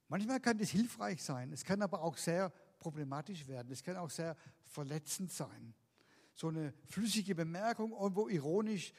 Manchmal 0.08 0.40
kann 0.40 0.58
das 0.58 0.68
hilfreich 0.68 1.22
sein, 1.22 1.50
es 1.52 1.64
kann 1.64 1.80
aber 1.80 2.02
auch 2.02 2.18
sehr 2.18 2.50
problematisch 2.78 3.46
werden, 3.46 3.72
es 3.72 3.82
kann 3.82 3.96
auch 3.96 4.10
sehr 4.10 4.36
verletzend 4.60 5.32
sein. 5.32 5.74
So 6.34 6.48
eine 6.48 6.72
flüssige 6.86 7.34
Bemerkung, 7.34 7.92
irgendwo 7.92 8.28
ironisch 8.28 8.92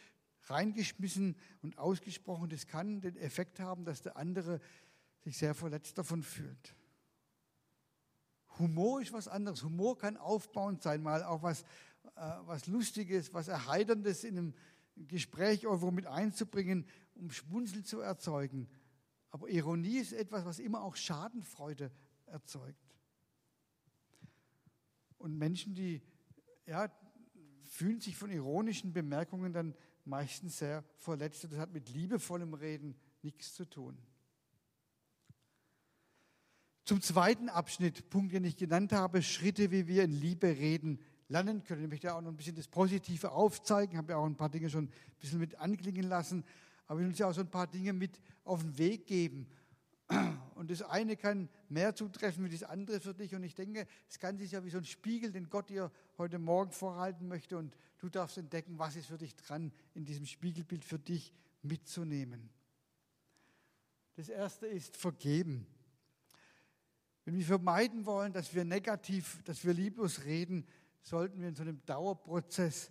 reingeschmissen 0.43 1.35
und 1.61 1.77
ausgesprochen, 1.77 2.49
das 2.49 2.67
kann 2.67 3.01
den 3.01 3.15
Effekt 3.17 3.59
haben, 3.59 3.85
dass 3.85 4.01
der 4.01 4.17
andere 4.17 4.59
sich 5.23 5.37
sehr 5.37 5.53
verletzt 5.53 5.97
davon 5.97 6.21
fühlt. 6.21 6.75
Humor 8.59 9.01
ist 9.01 9.13
was 9.13 9.27
anderes. 9.27 9.63
Humor 9.63 9.97
kann 9.97 10.17
aufbauend 10.17 10.81
sein, 10.83 11.01
mal 11.01 11.23
auch 11.23 11.41
was, 11.41 11.63
äh, 12.15 12.35
was 12.45 12.67
Lustiges, 12.67 13.33
was 13.33 13.47
Erheiterndes 13.47 14.23
in 14.23 14.37
einem 14.37 14.53
Gespräch 14.95 15.63
irgendwo 15.63 15.91
mit 15.91 16.05
einzubringen, 16.05 16.85
um 17.15 17.31
Schmunzeln 17.31 17.83
zu 17.83 17.99
erzeugen. 18.01 18.69
Aber 19.31 19.49
Ironie 19.49 19.97
ist 19.97 20.13
etwas, 20.13 20.45
was 20.45 20.59
immer 20.59 20.83
auch 20.83 20.95
Schadenfreude 20.95 21.91
erzeugt. 22.27 22.95
Und 25.17 25.37
Menschen, 25.37 25.73
die 25.73 26.01
ja, 26.67 26.91
fühlen 27.73 27.99
sich 27.99 28.15
von 28.15 28.29
ironischen 28.29 28.93
Bemerkungen 28.93 29.51
dann 29.51 29.73
meistens 30.05 30.59
sehr 30.59 30.83
verletzt. 30.97 31.43
Das 31.43 31.57
hat 31.57 31.73
mit 31.73 31.89
liebevollem 31.89 32.53
Reden 32.53 32.95
nichts 33.23 33.55
zu 33.55 33.65
tun. 33.65 33.97
Zum 36.86 37.01
zweiten 37.01 37.49
Abschnitt, 37.49 38.12
Punkt, 38.12 38.31
den 38.31 38.43
ich 38.43 38.57
genannt 38.57 38.91
habe, 38.91 39.23
Schritte, 39.23 39.71
wie 39.71 39.88
wir 39.88 40.03
in 40.03 40.12
Liebe 40.12 40.47
reden 40.47 40.99
lernen 41.29 41.63
können. 41.63 41.86
Ich 41.86 41.89
möchte 41.89 42.13
auch 42.13 42.21
noch 42.21 42.29
ein 42.29 42.38
bisschen 42.38 42.55
das 42.55 42.67
Positive 42.67 43.31
aufzeigen, 43.31 43.97
habe 43.97 44.12
ja 44.12 44.17
auch 44.17 44.25
ein 44.25 44.38
paar 44.38 44.49
Dinge 44.49 44.69
schon 44.69 44.86
ein 44.86 45.19
bisschen 45.19 45.39
mit 45.39 45.55
anklingen 45.55 46.03
lassen, 46.03 46.43
aber 46.86 46.99
ich 46.99 47.03
will 47.03 47.09
uns 47.09 47.17
ja 47.17 47.27
auch 47.27 47.33
so 47.33 47.41
ein 47.41 47.49
paar 47.49 47.65
Dinge 47.65 47.93
mit 47.93 48.19
auf 48.43 48.62
den 48.62 48.77
Weg 48.77 49.07
geben. 49.07 49.47
Und 50.63 50.71
das 50.71 50.82
eine 50.82 51.17
kann 51.17 51.49
mehr 51.67 51.93
zutreffen 51.93 52.45
wie 52.45 52.49
das 52.49 52.63
andere 52.63 53.02
für 53.02 53.13
dich. 53.13 53.36
Und 53.36 53.43
ich 53.43 53.54
denke, 53.54 53.86
es 54.08 54.17
kann 54.17 54.38
sich 54.38 54.54
ja 54.54 54.63
wie 54.63 54.69
so 54.69 54.78
ein 54.78 54.86
Spiegel, 54.86 55.30
den 55.30 55.49
Gott 55.49 55.67
dir 55.67 55.91
heute 56.17 56.39
Morgen 56.39 56.71
vorhalten 56.71 57.28
möchte. 57.28 57.58
Und 57.58 57.76
du 57.97 58.08
darfst 58.08 58.38
entdecken, 58.38 58.80
was 58.80 58.95
ist 58.95 59.08
für 59.08 59.17
dich 59.17 59.36
dran, 59.36 59.73
in 59.93 60.06
diesem 60.06 60.26
Spiegelbild 60.26 60.86
für 60.86 60.99
dich 60.99 61.34
mitzunehmen. 61.63 62.49
Das 64.15 64.30
erste 64.30 64.65
ist 64.67 64.95
vergeben. 64.95 65.67
Wenn 67.26 67.36
wir 67.36 67.45
vermeiden 67.45 68.06
wollen, 68.06 68.32
dass 68.32 68.56
wir 68.56 68.63
negativ, 68.63 69.43
dass 69.43 69.65
wir 69.65 69.73
lieblos 69.73 70.23
reden, 70.23 70.65
sollten 71.02 71.41
wir 71.41 71.49
in 71.49 71.56
so 71.56 71.63
einem 71.63 71.86
Dauerprozess 71.86 72.89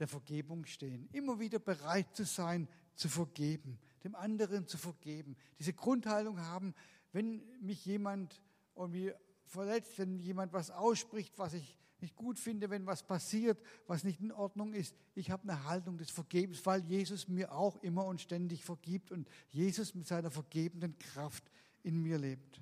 der 0.00 0.08
Vergebung 0.08 0.66
stehen. 0.66 1.08
Immer 1.12 1.38
wieder 1.38 1.60
bereit 1.60 2.16
zu 2.16 2.24
sein, 2.24 2.66
zu 2.96 3.08
vergeben, 3.08 3.78
dem 4.04 4.14
anderen 4.14 4.66
zu 4.66 4.78
vergeben. 4.78 5.36
Diese 5.58 5.72
Grundhaltung 5.72 6.40
haben, 6.40 6.74
wenn 7.12 7.42
mich 7.60 7.84
jemand 7.84 8.40
irgendwie 8.74 9.12
verletzt, 9.44 9.98
wenn 9.98 10.18
jemand 10.18 10.52
was 10.52 10.70
ausspricht, 10.70 11.38
was 11.38 11.54
ich 11.54 11.76
nicht 12.00 12.16
gut 12.16 12.38
finde, 12.38 12.70
wenn 12.70 12.86
was 12.86 13.02
passiert, 13.02 13.62
was 13.86 14.04
nicht 14.04 14.20
in 14.20 14.32
Ordnung 14.32 14.72
ist. 14.72 14.96
Ich 15.14 15.30
habe 15.30 15.42
eine 15.42 15.64
Haltung 15.64 15.98
des 15.98 16.10
Vergebens, 16.10 16.64
weil 16.64 16.82
Jesus 16.84 17.28
mir 17.28 17.52
auch 17.52 17.76
immer 17.82 18.06
und 18.06 18.20
ständig 18.20 18.64
vergibt 18.64 19.10
und 19.12 19.28
Jesus 19.50 19.94
mit 19.94 20.06
seiner 20.06 20.30
vergebenden 20.30 20.98
Kraft 20.98 21.50
in 21.82 22.02
mir 22.02 22.18
lebt. 22.18 22.60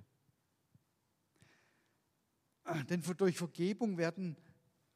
Denn 2.90 3.02
durch 3.16 3.36
Vergebung 3.36 3.96
werden 3.96 4.36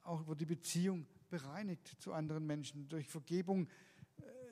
auch 0.02 0.20
über 0.20 0.34
die 0.34 0.46
Beziehung 0.46 1.06
bereinigt 1.30 1.96
zu 2.00 2.12
anderen 2.12 2.44
Menschen. 2.46 2.88
Durch 2.88 3.08
Vergebung 3.08 3.68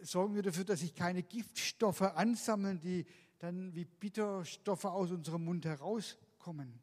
sorgen 0.03 0.35
wir 0.35 0.43
dafür, 0.43 0.65
dass 0.65 0.81
sich 0.81 0.95
keine 0.95 1.23
Giftstoffe 1.23 2.03
ansammeln, 2.03 2.81
die 2.81 3.07
dann 3.39 3.75
wie 3.75 3.85
Bitterstoffe 3.85 4.85
aus 4.85 5.11
unserem 5.11 5.45
Mund 5.45 5.65
herauskommen. 5.65 6.81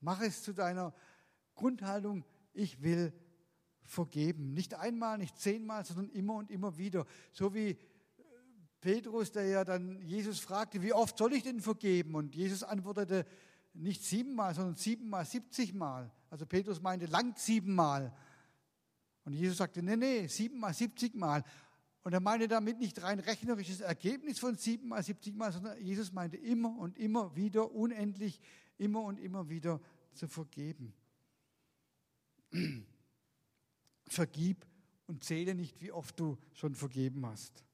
Mach 0.00 0.20
es 0.20 0.42
zu 0.42 0.52
deiner 0.52 0.94
Grundhaltung, 1.54 2.24
ich 2.52 2.82
will 2.82 3.12
vergeben. 3.82 4.52
Nicht 4.52 4.74
einmal, 4.74 5.18
nicht 5.18 5.38
zehnmal, 5.38 5.84
sondern 5.84 6.10
immer 6.10 6.34
und 6.34 6.50
immer 6.50 6.76
wieder. 6.76 7.06
So 7.32 7.54
wie 7.54 7.70
äh, 7.70 7.76
Petrus, 8.80 9.32
der 9.32 9.46
ja 9.46 9.64
dann 9.64 10.00
Jesus 10.02 10.38
fragte, 10.38 10.82
wie 10.82 10.92
oft 10.92 11.16
soll 11.18 11.32
ich 11.32 11.42
denn 11.42 11.60
vergeben? 11.60 12.14
Und 12.14 12.34
Jesus 12.34 12.62
antwortete, 12.62 13.26
nicht 13.74 14.02
siebenmal, 14.04 14.54
sondern 14.54 14.76
siebenmal, 14.76 15.24
siebzigmal. 15.24 16.10
Also 16.30 16.46
Petrus 16.46 16.80
meinte, 16.80 17.06
langt 17.06 17.38
siebenmal. 17.38 18.14
Und 19.24 19.32
Jesus 19.32 19.58
sagte, 19.58 19.82
nee, 19.82 19.96
nee, 19.96 20.26
siebenmal, 20.28 20.72
siebzigmal. 20.72 21.42
Und 22.06 22.12
er 22.12 22.20
meinte 22.20 22.46
damit 22.46 22.78
nicht 22.78 23.02
rein 23.02 23.18
rechnerisches 23.18 23.80
Ergebnis 23.80 24.38
von 24.38 24.54
siebenmal, 24.54 25.02
siebzigmal, 25.02 25.50
sondern 25.50 25.84
Jesus 25.84 26.12
meinte 26.12 26.36
immer 26.36 26.78
und 26.78 26.96
immer 26.98 27.34
wieder, 27.34 27.72
unendlich, 27.72 28.40
immer 28.78 29.02
und 29.02 29.18
immer 29.18 29.48
wieder 29.48 29.80
zu 30.12 30.28
vergeben. 30.28 30.94
Vergib 34.06 34.64
und 35.08 35.24
zähle 35.24 35.56
nicht, 35.56 35.80
wie 35.80 35.90
oft 35.90 36.20
du 36.20 36.38
schon 36.52 36.76
vergeben 36.76 37.26
hast. 37.26 37.64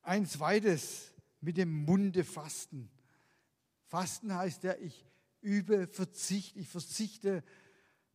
Ein 0.00 0.24
zweites, 0.24 1.12
mit 1.42 1.58
dem 1.58 1.84
Munde 1.84 2.24
fasten. 2.24 2.88
Fasten 3.88 4.34
heißt 4.34 4.64
ja, 4.64 4.74
ich 4.78 5.04
übe 5.42 5.86
Verzicht, 5.86 6.56
ich 6.56 6.66
verzichte, 6.66 7.44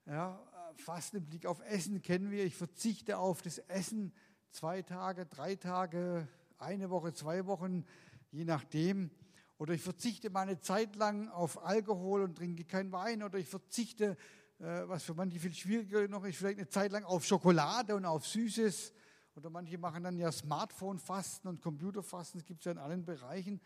ja, 0.07 0.43
Fasten 0.81 1.17
im 1.17 1.25
Blick 1.25 1.45
auf 1.45 1.59
Essen 1.61 2.01
kennen 2.01 2.31
wir, 2.31 2.45
ich 2.45 2.55
verzichte 2.55 3.17
auf 3.17 3.41
das 3.41 3.57
Essen 3.57 4.13
zwei 4.51 4.81
Tage, 4.81 5.25
drei 5.25 5.55
Tage, 5.55 6.27
eine 6.57 6.89
Woche, 6.89 7.13
zwei 7.13 7.45
Wochen, 7.45 7.85
je 8.31 8.45
nachdem. 8.45 9.11
Oder 9.57 9.73
ich 9.73 9.81
verzichte 9.81 10.29
meine 10.29 10.59
Zeit 10.59 10.95
lang 10.95 11.29
auf 11.29 11.63
Alkohol 11.63 12.23
und 12.23 12.35
trinke 12.35 12.65
keinen 12.65 12.91
Wein. 12.91 13.23
Oder 13.23 13.39
ich 13.39 13.47
verzichte, 13.47 14.17
äh, 14.59 14.87
was 14.87 15.03
für 15.03 15.13
manche 15.13 15.39
viel 15.39 15.53
schwieriger 15.53 16.07
noch 16.07 16.25
ist, 16.25 16.37
vielleicht 16.37 16.59
eine 16.59 16.69
Zeit 16.69 16.91
lang 16.91 17.03
auf 17.03 17.25
Schokolade 17.25 17.95
und 17.95 18.05
auf 18.05 18.25
Süßes. 18.27 18.93
Oder 19.35 19.49
manche 19.49 19.77
machen 19.77 20.03
dann 20.03 20.17
ja 20.17 20.31
Smartphone-Fasten 20.31 21.47
und 21.47 21.61
Computerfasten, 21.61 22.39
das 22.39 22.45
gibt 22.45 22.61
es 22.61 22.65
ja 22.65 22.71
in 22.73 22.77
allen 22.77 23.05
Bereichen 23.05 23.61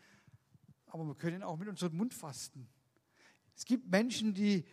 aber 0.90 1.04
wir 1.04 1.14
können 1.14 1.42
auch 1.42 1.56
mit 1.56 1.68
unserem 1.68 1.96
Mund 1.96 2.14
fasten. 2.14 2.68
Es 3.54 3.64
gibt 3.64 3.90
Menschen, 3.90 4.34
die 4.34 4.64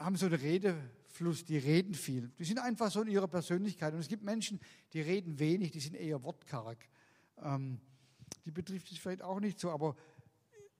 haben 0.00 0.16
so 0.16 0.26
einen 0.26 0.40
Redefluss, 0.40 1.44
die 1.44 1.58
reden 1.58 1.94
viel. 1.94 2.30
Die 2.38 2.44
sind 2.44 2.58
einfach 2.58 2.90
so 2.90 3.02
in 3.02 3.08
ihrer 3.08 3.28
Persönlichkeit. 3.28 3.92
Und 3.92 4.00
es 4.00 4.08
gibt 4.08 4.24
Menschen, 4.24 4.58
die 4.92 5.00
reden 5.00 5.38
wenig, 5.38 5.70
die 5.70 5.80
sind 5.80 5.94
eher 5.94 6.22
wortkarg. 6.24 6.88
Ähm, 7.38 7.80
die 8.44 8.50
betrifft 8.50 8.90
es 8.90 8.98
vielleicht 8.98 9.22
auch 9.22 9.40
nicht 9.40 9.60
so, 9.60 9.70
aber 9.70 9.94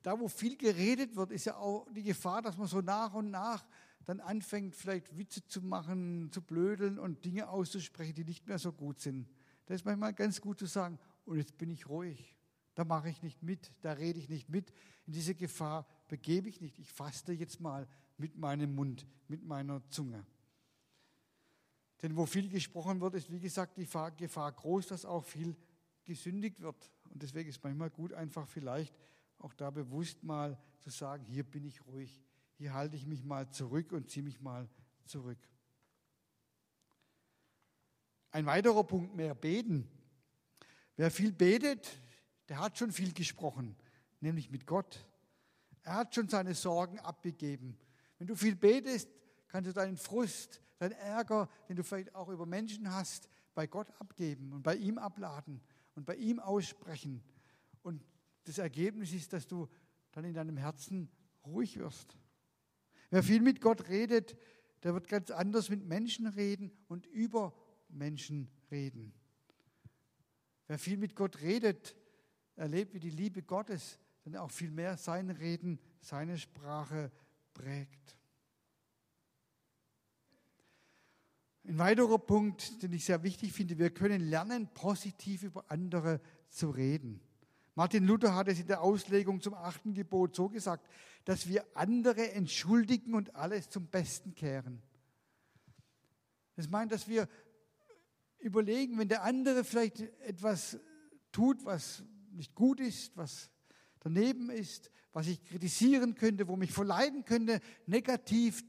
da, 0.02 0.18
wo 0.18 0.28
viel 0.28 0.56
geredet 0.56 1.14
wird, 1.14 1.30
ist 1.30 1.44
ja 1.44 1.56
auch 1.56 1.86
die 1.92 2.02
Gefahr, 2.02 2.40
dass 2.40 2.56
man 2.56 2.66
so 2.66 2.80
nach 2.80 3.12
und 3.12 3.30
nach 3.30 3.66
dann 4.04 4.20
anfängt, 4.20 4.74
vielleicht 4.74 5.16
Witze 5.18 5.46
zu 5.46 5.60
machen, 5.60 6.30
zu 6.32 6.40
blödeln 6.40 6.98
und 6.98 7.24
Dinge 7.24 7.50
auszusprechen, 7.50 8.14
die 8.14 8.24
nicht 8.24 8.46
mehr 8.48 8.58
so 8.58 8.72
gut 8.72 9.00
sind. 9.00 9.28
Da 9.66 9.74
ist 9.74 9.84
manchmal 9.84 10.14
ganz 10.14 10.40
gut 10.40 10.58
zu 10.58 10.66
sagen, 10.66 10.98
und 11.26 11.36
jetzt 11.36 11.58
bin 11.58 11.70
ich 11.70 11.88
ruhig. 11.88 12.36
Da 12.74 12.84
mache 12.84 13.10
ich 13.10 13.22
nicht 13.22 13.42
mit, 13.42 13.70
da 13.82 13.92
rede 13.92 14.18
ich 14.18 14.30
nicht 14.30 14.48
mit. 14.48 14.72
In 15.06 15.12
diese 15.12 15.34
Gefahr 15.34 15.86
begebe 16.08 16.48
ich 16.48 16.62
nicht. 16.62 16.78
Ich 16.78 16.90
faste 16.90 17.32
jetzt 17.32 17.60
mal 17.60 17.86
mit 18.20 18.36
meinem 18.36 18.74
Mund, 18.74 19.06
mit 19.28 19.42
meiner 19.42 19.82
Zunge. 19.88 20.24
Denn 22.02 22.16
wo 22.16 22.26
viel 22.26 22.48
gesprochen 22.48 23.00
wird, 23.00 23.14
ist 23.14 23.30
wie 23.30 23.40
gesagt 23.40 23.78
die 23.78 23.86
Gefahr 24.16 24.52
groß, 24.52 24.88
dass 24.88 25.04
auch 25.04 25.24
viel 25.24 25.56
gesündigt 26.04 26.60
wird. 26.60 26.90
Und 27.10 27.22
deswegen 27.22 27.48
ist 27.48 27.62
manchmal 27.64 27.90
gut, 27.90 28.12
einfach 28.12 28.46
vielleicht 28.46 28.94
auch 29.38 29.54
da 29.54 29.70
bewusst 29.70 30.22
mal 30.22 30.58
zu 30.78 30.90
sagen, 30.90 31.24
hier 31.24 31.44
bin 31.44 31.64
ich 31.64 31.84
ruhig, 31.86 32.22
hier 32.56 32.74
halte 32.74 32.96
ich 32.96 33.06
mich 33.06 33.24
mal 33.24 33.50
zurück 33.50 33.92
und 33.92 34.10
ziehe 34.10 34.22
mich 34.22 34.40
mal 34.40 34.68
zurück. 35.06 35.38
Ein 38.30 38.46
weiterer 38.46 38.84
Punkt 38.84 39.16
mehr, 39.16 39.34
beten. 39.34 39.88
Wer 40.96 41.10
viel 41.10 41.32
betet, 41.32 42.00
der 42.48 42.60
hat 42.60 42.78
schon 42.78 42.92
viel 42.92 43.12
gesprochen, 43.12 43.76
nämlich 44.20 44.50
mit 44.50 44.66
Gott. 44.66 45.06
Er 45.82 45.96
hat 45.96 46.14
schon 46.14 46.28
seine 46.28 46.54
Sorgen 46.54 46.98
abgegeben. 47.00 47.76
Wenn 48.20 48.26
du 48.26 48.36
viel 48.36 48.54
betest, 48.54 49.08
kannst 49.48 49.70
du 49.70 49.72
deinen 49.72 49.96
Frust, 49.96 50.60
deinen 50.76 50.92
Ärger, 50.92 51.48
den 51.70 51.76
du 51.76 51.82
vielleicht 51.82 52.14
auch 52.14 52.28
über 52.28 52.44
Menschen 52.44 52.92
hast, 52.92 53.30
bei 53.54 53.66
Gott 53.66 53.90
abgeben 53.98 54.52
und 54.52 54.62
bei 54.62 54.76
ihm 54.76 54.98
abladen 54.98 55.62
und 55.94 56.04
bei 56.04 56.16
ihm 56.16 56.38
aussprechen. 56.38 57.22
Und 57.82 58.04
das 58.44 58.58
Ergebnis 58.58 59.14
ist, 59.14 59.32
dass 59.32 59.46
du 59.46 59.70
dann 60.12 60.24
in 60.24 60.34
deinem 60.34 60.58
Herzen 60.58 61.10
ruhig 61.46 61.78
wirst. 61.78 62.18
Wer 63.08 63.22
viel 63.22 63.40
mit 63.40 63.62
Gott 63.62 63.88
redet, 63.88 64.36
der 64.82 64.92
wird 64.92 65.08
ganz 65.08 65.30
anders 65.30 65.70
mit 65.70 65.82
Menschen 65.86 66.26
reden 66.26 66.70
und 66.88 67.06
über 67.06 67.54
Menschen 67.88 68.50
reden. 68.70 69.14
Wer 70.66 70.78
viel 70.78 70.98
mit 70.98 71.16
Gott 71.16 71.40
redet, 71.40 71.96
erlebt, 72.54 72.92
wie 72.92 73.00
die 73.00 73.08
Liebe 73.08 73.42
Gottes 73.42 73.98
dann 74.24 74.36
auch 74.36 74.50
viel 74.50 74.70
mehr 74.70 74.98
sein 74.98 75.30
Reden, 75.30 75.80
seine 76.02 76.36
Sprache 76.36 77.10
prägt. 77.54 78.16
Ein 81.64 81.78
weiterer 81.78 82.18
Punkt, 82.18 82.82
den 82.82 82.92
ich 82.92 83.04
sehr 83.04 83.22
wichtig 83.22 83.52
finde, 83.52 83.78
wir 83.78 83.90
können 83.90 84.20
lernen, 84.20 84.68
positiv 84.74 85.42
über 85.42 85.70
andere 85.70 86.20
zu 86.48 86.70
reden. 86.70 87.20
Martin 87.74 88.04
Luther 88.04 88.34
hat 88.34 88.48
es 88.48 88.58
in 88.58 88.66
der 88.66 88.82
Auslegung 88.82 89.40
zum 89.40 89.54
achten 89.54 89.94
Gebot 89.94 90.34
so 90.34 90.48
gesagt, 90.48 90.88
dass 91.24 91.48
wir 91.48 91.64
andere 91.74 92.32
entschuldigen 92.32 93.14
und 93.14 93.36
alles 93.36 93.70
zum 93.70 93.86
Besten 93.86 94.34
kehren. 94.34 94.82
Das 96.56 96.68
meint, 96.68 96.92
dass 96.92 97.08
wir 97.08 97.28
überlegen, 98.38 98.98
wenn 98.98 99.08
der 99.08 99.22
andere 99.22 99.64
vielleicht 99.64 100.00
etwas 100.20 100.78
tut, 101.30 101.64
was 101.64 102.02
nicht 102.32 102.54
gut 102.54 102.80
ist, 102.80 103.16
was 103.16 103.50
daneben 104.00 104.50
ist, 104.50 104.90
was 105.12 105.26
ich 105.26 105.42
kritisieren 105.44 106.14
könnte, 106.14 106.48
wo 106.48 106.56
mich 106.56 106.72
verleiden 106.72 107.24
könnte, 107.24 107.60
negativ 107.86 108.64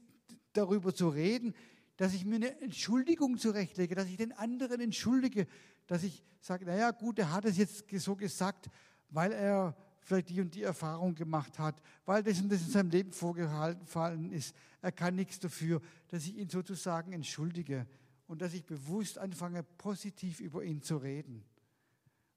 darüber 0.52 0.94
zu 0.94 1.08
reden, 1.08 1.54
dass 1.96 2.14
ich 2.14 2.24
mir 2.24 2.36
eine 2.36 2.60
Entschuldigung 2.60 3.38
zurechtlege, 3.38 3.94
dass 3.94 4.08
ich 4.08 4.16
den 4.16 4.32
anderen 4.32 4.80
entschuldige, 4.80 5.46
dass 5.86 6.02
ich 6.02 6.22
sage, 6.40 6.64
naja 6.64 6.90
gut, 6.90 7.18
er 7.18 7.32
hat 7.32 7.44
es 7.44 7.56
jetzt 7.56 7.84
so 7.90 8.16
gesagt, 8.16 8.70
weil 9.10 9.32
er 9.32 9.76
vielleicht 10.00 10.30
die 10.30 10.40
und 10.40 10.54
die 10.54 10.62
Erfahrung 10.62 11.14
gemacht 11.14 11.58
hat, 11.58 11.80
weil 12.04 12.22
das 12.22 12.40
und 12.40 12.50
das 12.50 12.62
in 12.62 12.70
seinem 12.70 12.90
Leben 12.90 13.12
vorgefallen 13.12 14.32
ist. 14.32 14.54
Er 14.80 14.90
kann 14.90 15.14
nichts 15.14 15.38
dafür, 15.38 15.80
dass 16.08 16.24
ich 16.24 16.36
ihn 16.36 16.48
sozusagen 16.48 17.12
entschuldige 17.12 17.86
und 18.26 18.42
dass 18.42 18.54
ich 18.54 18.64
bewusst 18.64 19.18
anfange, 19.18 19.62
positiv 19.62 20.40
über 20.40 20.64
ihn 20.64 20.82
zu 20.82 20.96
reden. 20.96 21.44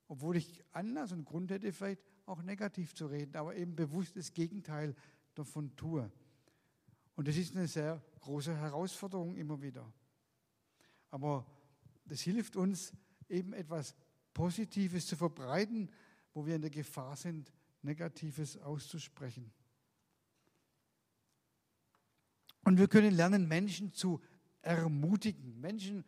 Obwohl 0.08 0.38
ich 0.38 0.64
Anlass 0.74 1.12
und 1.12 1.26
Grund 1.26 1.50
hätte, 1.50 1.72
vielleicht 1.74 2.04
auch 2.26 2.42
negativ 2.42 2.94
zu 2.94 3.08
reden, 3.08 3.36
aber 3.36 3.56
eben 3.56 3.76
bewusst 3.76 4.16
das 4.16 4.34
Gegenteil 4.34 4.96
davon 5.36 5.76
tue. 5.76 6.12
Und 7.16 7.28
das 7.28 7.38
ist 7.38 7.56
eine 7.56 7.68
sehr 7.68 8.02
große 8.22 8.56
Herausforderung 8.56 9.36
immer 9.36 9.62
wieder. 9.62 9.92
Aber 11.12 11.46
das 12.06 12.22
hilft 12.22 12.56
uns, 12.56 12.94
eben 13.30 13.54
etwas 13.54 13.96
Positives 14.34 15.08
zu 15.08 15.16
verbreiten, 15.16 15.90
wo 16.34 16.46
wir 16.46 16.56
in 16.56 16.62
der 16.62 16.72
Gefahr 16.72 17.16
sind, 17.16 17.52
Negatives 17.82 18.58
auszusprechen. 18.58 19.52
Und 22.64 22.80
wir 22.80 22.88
können 22.88 23.14
lernen, 23.14 23.48
Menschen 23.48 23.94
zu 23.94 24.20
ermutigen. 24.62 25.60
Menschen 25.62 26.04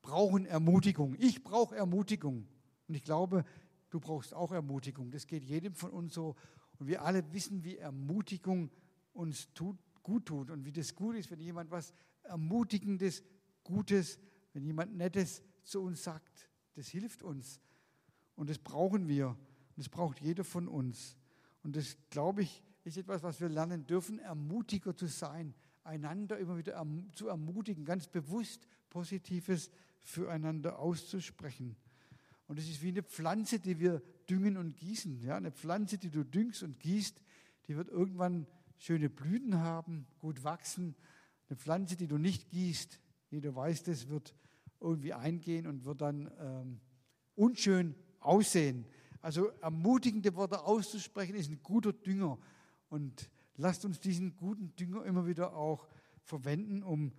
brauchen 0.00 0.46
Ermutigung. 0.46 1.16
Ich 1.18 1.42
brauche 1.42 1.76
Ermutigung. 1.76 2.46
Und 2.86 2.94
ich 2.94 3.02
glaube, 3.02 3.44
du 3.90 4.00
brauchst 4.00 4.34
auch 4.34 4.52
Ermutigung. 4.52 5.10
Das 5.10 5.26
geht 5.26 5.44
jedem 5.44 5.74
von 5.74 5.90
uns 5.90 6.14
so. 6.14 6.36
Und 6.78 6.86
wir 6.86 7.02
alle 7.02 7.32
wissen, 7.32 7.64
wie 7.64 7.76
Ermutigung 7.76 8.70
uns 9.12 9.52
tut, 9.54 9.78
gut 10.02 10.26
tut 10.26 10.50
und 10.50 10.64
wie 10.64 10.72
das 10.72 10.94
gut 10.94 11.16
ist, 11.16 11.30
wenn 11.30 11.40
jemand 11.40 11.70
was 11.70 11.92
Ermutigendes, 12.22 13.22
Gutes, 13.64 14.18
wenn 14.52 14.64
jemand 14.64 14.96
Nettes 14.96 15.42
zu 15.64 15.82
uns 15.82 16.02
sagt. 16.02 16.48
Das 16.74 16.88
hilft 16.88 17.22
uns. 17.22 17.60
Und 18.34 18.48
das 18.48 18.58
brauchen 18.58 19.08
wir. 19.08 19.28
Und 19.28 19.38
das 19.76 19.88
braucht 19.88 20.20
jeder 20.20 20.44
von 20.44 20.68
uns. 20.68 21.16
Und 21.62 21.76
das, 21.76 21.96
glaube 22.10 22.42
ich, 22.42 22.62
ist 22.84 22.96
etwas, 22.96 23.22
was 23.22 23.40
wir 23.40 23.48
lernen 23.48 23.86
dürfen, 23.86 24.18
Ermutiger 24.18 24.96
zu 24.96 25.06
sein, 25.06 25.54
einander 25.84 26.38
immer 26.38 26.56
wieder 26.56 26.86
zu 27.14 27.28
ermutigen, 27.28 27.84
ganz 27.84 28.06
bewusst 28.06 28.66
Positives 28.90 29.70
füreinander 30.00 30.78
auszusprechen. 30.78 31.76
Und 32.48 32.58
es 32.58 32.68
ist 32.68 32.82
wie 32.82 32.88
eine 32.88 33.02
Pflanze, 33.02 33.60
die 33.60 33.78
wir 33.78 34.02
düngen 34.28 34.56
und 34.56 34.76
gießen. 34.76 35.20
Ja, 35.20 35.36
eine 35.36 35.52
Pflanze, 35.52 35.98
die 35.98 36.10
du 36.10 36.24
düngst 36.24 36.62
und 36.62 36.80
gießt, 36.80 37.22
die 37.68 37.76
wird 37.76 37.88
irgendwann 37.88 38.46
schöne 38.78 39.10
Blüten 39.10 39.58
haben, 39.58 40.06
gut 40.18 40.42
wachsen. 40.44 40.96
Eine 41.48 41.58
Pflanze, 41.58 41.96
die 41.96 42.08
du 42.08 42.18
nicht 42.18 42.50
gießt, 42.50 43.00
jeder 43.30 43.54
weiß 43.54 43.82
das, 43.84 44.08
wird 44.08 44.34
irgendwie 44.80 45.12
eingehen 45.12 45.66
und 45.66 45.84
wird 45.84 46.00
dann 46.00 46.30
ähm, 46.40 46.80
unschön 47.34 47.94
aussehen. 48.20 48.86
Also 49.20 49.48
ermutigende 49.60 50.34
Worte 50.34 50.64
auszusprechen 50.64 51.34
ist 51.34 51.50
ein 51.50 51.62
guter 51.62 51.92
Dünger. 51.92 52.38
Und 52.88 53.30
lasst 53.56 53.84
uns 53.84 54.00
diesen 54.00 54.36
guten 54.36 54.74
Dünger 54.76 55.04
immer 55.04 55.26
wieder 55.26 55.54
auch 55.54 55.86
verwenden, 56.22 56.82
um 56.82 57.12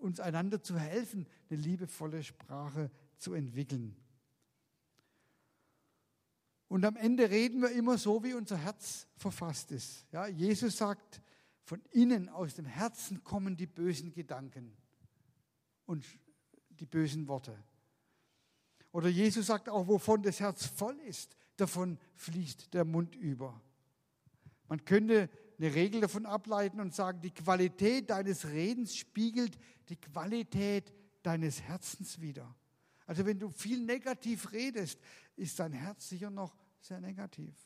uns 0.00 0.18
einander 0.18 0.62
zu 0.62 0.78
helfen, 0.78 1.26
eine 1.48 1.60
liebevolle 1.60 2.22
Sprache 2.22 2.90
zu 3.16 3.34
entwickeln. 3.34 3.96
Und 6.70 6.84
am 6.84 6.94
Ende 6.94 7.28
reden 7.28 7.62
wir 7.62 7.72
immer 7.72 7.98
so, 7.98 8.22
wie 8.22 8.32
unser 8.32 8.56
Herz 8.56 9.08
verfasst 9.16 9.72
ist. 9.72 10.06
Ja, 10.12 10.28
Jesus 10.28 10.76
sagt, 10.76 11.20
von 11.64 11.82
innen 11.90 12.28
aus 12.28 12.54
dem 12.54 12.64
Herzen 12.64 13.24
kommen 13.24 13.56
die 13.56 13.66
bösen 13.66 14.12
Gedanken 14.12 14.76
und 15.84 16.06
die 16.70 16.86
bösen 16.86 17.26
Worte. 17.26 17.58
Oder 18.92 19.08
Jesus 19.08 19.46
sagt 19.46 19.68
auch, 19.68 19.88
wovon 19.88 20.22
das 20.22 20.38
Herz 20.38 20.64
voll 20.64 20.96
ist, 21.00 21.36
davon 21.56 21.98
fließt 22.14 22.72
der 22.72 22.84
Mund 22.84 23.16
über. 23.16 23.60
Man 24.68 24.84
könnte 24.84 25.28
eine 25.58 25.74
Regel 25.74 26.00
davon 26.00 26.24
ableiten 26.24 26.78
und 26.78 26.94
sagen, 26.94 27.20
die 27.20 27.34
Qualität 27.34 28.10
deines 28.10 28.46
Redens 28.46 28.94
spiegelt 28.94 29.58
die 29.88 29.96
Qualität 29.96 30.92
deines 31.24 31.62
Herzens 31.62 32.20
wider. 32.20 32.54
Also 33.10 33.26
wenn 33.26 33.40
du 33.40 33.50
viel 33.50 33.84
negativ 33.84 34.52
redest, 34.52 35.00
ist 35.34 35.58
dein 35.58 35.72
Herz 35.72 36.10
sicher 36.10 36.30
noch 36.30 36.56
sehr 36.78 37.00
negativ. 37.00 37.56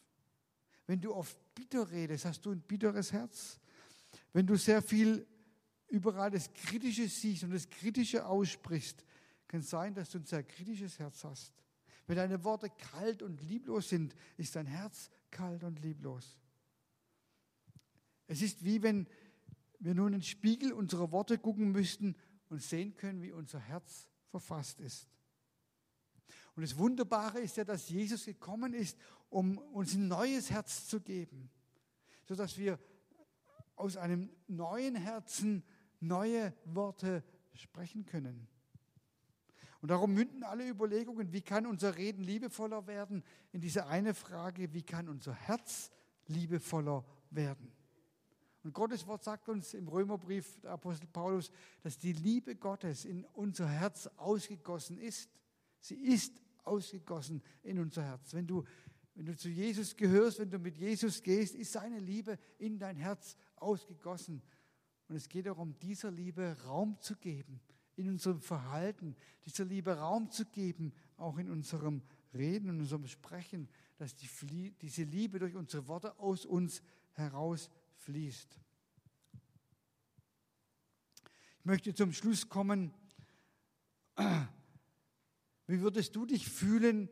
Wenn 0.87 1.03
du 1.03 1.15
oft 1.15 1.37
bitter 1.55 1.91
redest, 1.91 2.25
hast 2.25 2.47
du 2.47 2.53
ein 2.53 2.63
bitteres 2.63 3.13
Herz. 3.13 3.61
Wenn 4.33 4.47
du 4.47 4.57
sehr 4.57 4.81
viel 4.81 5.27
überall 5.89 6.31
das 6.31 6.51
Kritische 6.55 7.09
siehst 7.09 7.45
und 7.45 7.53
das 7.53 7.69
Kritische 7.69 8.25
aussprichst, 8.25 9.05
kann 9.47 9.61
es 9.61 9.69
sein, 9.69 9.93
dass 9.93 10.09
du 10.09 10.19
ein 10.21 10.25
sehr 10.25 10.43
kritisches 10.43 10.99
Herz 10.99 11.23
hast. 11.25 11.53
Wenn 12.07 12.17
deine 12.17 12.43
Worte 12.43 12.71
kalt 12.71 13.23
und 13.23 13.43
lieblos 13.43 13.91
sind, 13.91 14.15
ist 14.39 14.57
dein 14.57 14.65
Herz 14.65 15.11
kalt 15.31 15.63
und 15.63 15.79
lieblos. 15.79 16.39
Es 18.29 18.41
ist 18.41 18.65
wie 18.65 18.83
wenn 18.83 19.07
wir 19.79 19.95
nun 19.95 20.15
in 20.15 20.21
den 20.21 20.23
Spiegel 20.23 20.73
unserer 20.73 21.13
Worte 21.13 21.37
gucken 21.37 21.71
müssten 21.71 22.17
und 22.49 22.63
sehen 22.63 22.95
können, 22.97 23.21
wie 23.21 23.33
unser 23.33 23.59
Herz 23.59 24.09
verfasst 24.31 24.81
ist. 24.81 25.07
Und 26.57 26.63
das 26.63 26.79
Wunderbare 26.79 27.41
ist 27.41 27.57
ja, 27.57 27.65
dass 27.65 27.89
Jesus 27.89 28.25
gekommen 28.25 28.75
ist, 28.75 28.97
um 29.29 29.59
uns 29.59 29.95
ein 29.95 30.09
neues 30.09 30.51
Herz 30.51 30.87
zu 30.87 31.01
geben, 31.01 31.51
sodass 32.25 32.57
wir 32.57 32.79
aus 33.77 33.97
einem 33.97 34.31
neuen 34.47 34.95
Herzen 34.95 35.65
neue 36.01 36.53
Worte 36.65 37.25
sprechen 37.55 38.05
können. 38.07 38.47
Und 39.81 39.89
darum 39.91 40.15
münden 40.15 40.45
alle 40.45 40.67
Überlegungen, 40.67 41.33
wie 41.33 41.43
kann 41.43 41.67
unser 41.67 41.97
Reden 41.97 42.23
liebevoller 42.23 42.87
werden, 42.87 43.23
in 43.53 43.61
diese 43.61 43.87
eine 43.87 44.15
Frage, 44.15 44.73
wie 44.73 44.83
kann 44.83 45.09
unser 45.09 45.35
Herz 45.35 45.91
liebevoller 46.27 47.05
werden. 47.31 47.71
Und 48.63 48.73
Gottes 48.73 49.07
Wort 49.07 49.23
sagt 49.23 49.51
uns 49.51 49.75
im 49.75 49.87
Römerbrief, 49.89 50.59
der 50.61 50.71
Apostel 50.71 51.07
Paulus, 51.09 51.51
dass 51.83 51.99
die 51.99 52.15
Liebe 52.15 52.57
Gottes 52.57 53.05
in 53.05 53.25
unser 53.35 53.69
Herz 53.69 54.07
ausgegossen 54.17 54.97
ist. 54.97 55.29
Sie 55.81 55.97
ist 55.97 56.41
ausgegossen 56.65 57.43
in 57.63 57.79
unser 57.79 58.03
Herz. 58.03 58.35
Wenn 58.35 58.47
du, 58.47 58.65
wenn 59.15 59.27
du 59.27 59.37
zu 59.37 59.49
Jesus 59.49 59.97
gehörst, 59.97 60.39
wenn 60.39 60.51
du 60.51 60.59
mit 60.59 60.77
Jesus 60.77 61.23
gehst, 61.23 61.55
ist 61.55 61.73
seine 61.73 62.01
Liebe 62.01 62.39
in 62.59 62.79
dein 62.79 62.97
Herz 62.97 63.37
ausgegossen. 63.57 64.43
Und 65.09 65.17
es 65.17 65.29
geht 65.29 65.47
darum, 65.47 65.79
dieser 65.81 66.11
Liebe 66.11 66.57
Raum 66.65 66.99
zu 67.01 67.17
geben, 67.17 67.61
in 67.97 68.09
unserem 68.09 68.41
Verhalten, 68.41 69.15
dieser 69.47 69.65
Liebe 69.65 69.97
Raum 69.97 70.31
zu 70.31 70.47
geben, 70.47 70.93
auch 71.17 71.39
in 71.39 71.51
unserem 71.51 72.03
Reden, 72.33 72.69
in 72.69 72.81
unserem 72.81 73.07
Sprechen, 73.07 73.69
dass 73.97 74.17
die, 74.17 74.73
diese 74.81 75.05
Liebe 75.05 75.39
durch 75.39 75.55
unsere 75.55 75.87
Worte 75.87 76.19
aus 76.19 76.45
uns 76.45 76.83
herausfließt. 77.13 78.59
Ich 81.61 81.65
möchte 81.65 81.95
zum 81.95 82.13
Schluss 82.13 82.49
kommen. 82.49 82.93
Wie 85.67 85.81
würdest 85.81 86.15
du 86.15 86.27
dich 86.27 86.49
fühlen, 86.49 87.09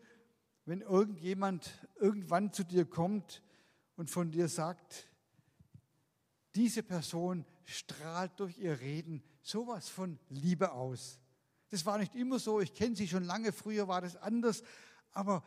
wenn 0.64 0.80
irgendjemand 0.80 1.70
irgendwann 1.96 2.52
zu 2.52 2.64
dir 2.64 2.84
kommt 2.84 3.42
und 3.96 4.10
von 4.10 4.30
dir 4.30 4.48
sagt, 4.48 5.08
diese 6.54 6.82
Person 6.82 7.44
strahlt 7.64 8.38
durch 8.38 8.58
ihr 8.58 8.80
Reden 8.80 9.22
sowas 9.40 9.88
von 9.88 10.18
Liebe 10.28 10.72
aus. 10.72 11.18
Das 11.70 11.86
war 11.86 11.98
nicht 11.98 12.14
immer 12.14 12.38
so, 12.38 12.60
ich 12.60 12.74
kenne 12.74 12.94
sie 12.94 13.08
schon 13.08 13.24
lange, 13.24 13.52
früher 13.52 13.88
war 13.88 14.02
das 14.02 14.16
anders, 14.16 14.62
aber 15.12 15.42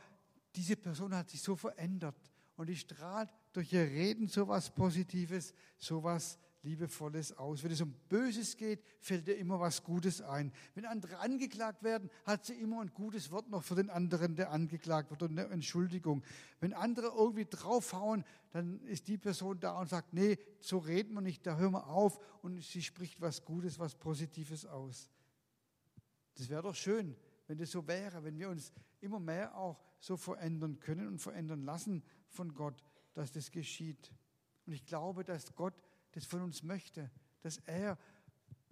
diese 0.55 0.75
Person 0.75 1.13
hat 1.13 1.29
sich 1.29 1.41
so 1.41 1.55
verändert 1.55 2.15
und 2.55 2.67
die 2.67 2.75
strahlt 2.75 3.29
durch 3.53 3.71
ihr 3.73 3.83
Reden 3.83 4.27
sowas 4.27 4.73
Positives, 4.73 5.53
sowas 5.77 6.39
Liebevolles 6.65 7.37
aus. 7.37 7.63
Wenn 7.63 7.71
es 7.71 7.81
um 7.81 7.93
Böses 8.09 8.57
geht, 8.57 8.83
fällt 8.99 9.27
ihr 9.27 9.37
immer 9.37 9.59
was 9.59 9.83
Gutes 9.83 10.21
ein. 10.21 10.51
Wenn 10.73 10.85
andere 10.85 11.19
angeklagt 11.19 11.83
werden, 11.83 12.09
hat 12.25 12.45
sie 12.45 12.55
immer 12.55 12.81
ein 12.81 12.93
gutes 12.93 13.31
Wort 13.31 13.49
noch 13.49 13.63
für 13.63 13.75
den 13.75 13.89
anderen, 13.89 14.35
der 14.35 14.51
angeklagt 14.51 15.11
wird 15.11 15.23
und 15.23 15.31
eine 15.37 15.47
Entschuldigung. 15.49 16.23
Wenn 16.59 16.73
andere 16.73 17.07
irgendwie 17.07 17.45
draufhauen, 17.45 18.25
dann 18.51 18.81
ist 18.81 19.07
die 19.07 19.17
Person 19.17 19.59
da 19.59 19.79
und 19.79 19.89
sagt, 19.89 20.13
nee, 20.13 20.37
so 20.59 20.79
reden 20.79 21.13
wir 21.13 21.21
nicht, 21.21 21.45
da 21.45 21.55
hören 21.57 21.73
wir 21.73 21.87
auf 21.87 22.19
und 22.41 22.61
sie 22.61 22.81
spricht 22.81 23.21
was 23.21 23.45
Gutes, 23.45 23.79
was 23.79 23.95
Positives 23.95 24.65
aus. 24.65 25.09
Das 26.35 26.49
wäre 26.49 26.63
doch 26.63 26.75
schön, 26.75 27.15
wenn 27.47 27.57
das 27.57 27.71
so 27.71 27.87
wäre, 27.87 28.23
wenn 28.23 28.37
wir 28.37 28.49
uns 28.49 28.73
immer 29.01 29.19
mehr 29.19 29.55
auch 29.55 29.79
so 29.99 30.17
verändern 30.17 30.79
können 30.79 31.07
und 31.07 31.19
verändern 31.19 31.61
lassen 31.61 32.03
von 32.29 32.53
Gott, 32.53 32.83
dass 33.13 33.31
das 33.31 33.51
geschieht. 33.51 34.11
Und 34.65 34.73
ich 34.73 34.85
glaube, 34.85 35.23
dass 35.23 35.55
Gott 35.55 35.73
das 36.15 36.25
von 36.25 36.41
uns 36.41 36.63
möchte, 36.63 37.11
dass 37.41 37.57
er 37.65 37.97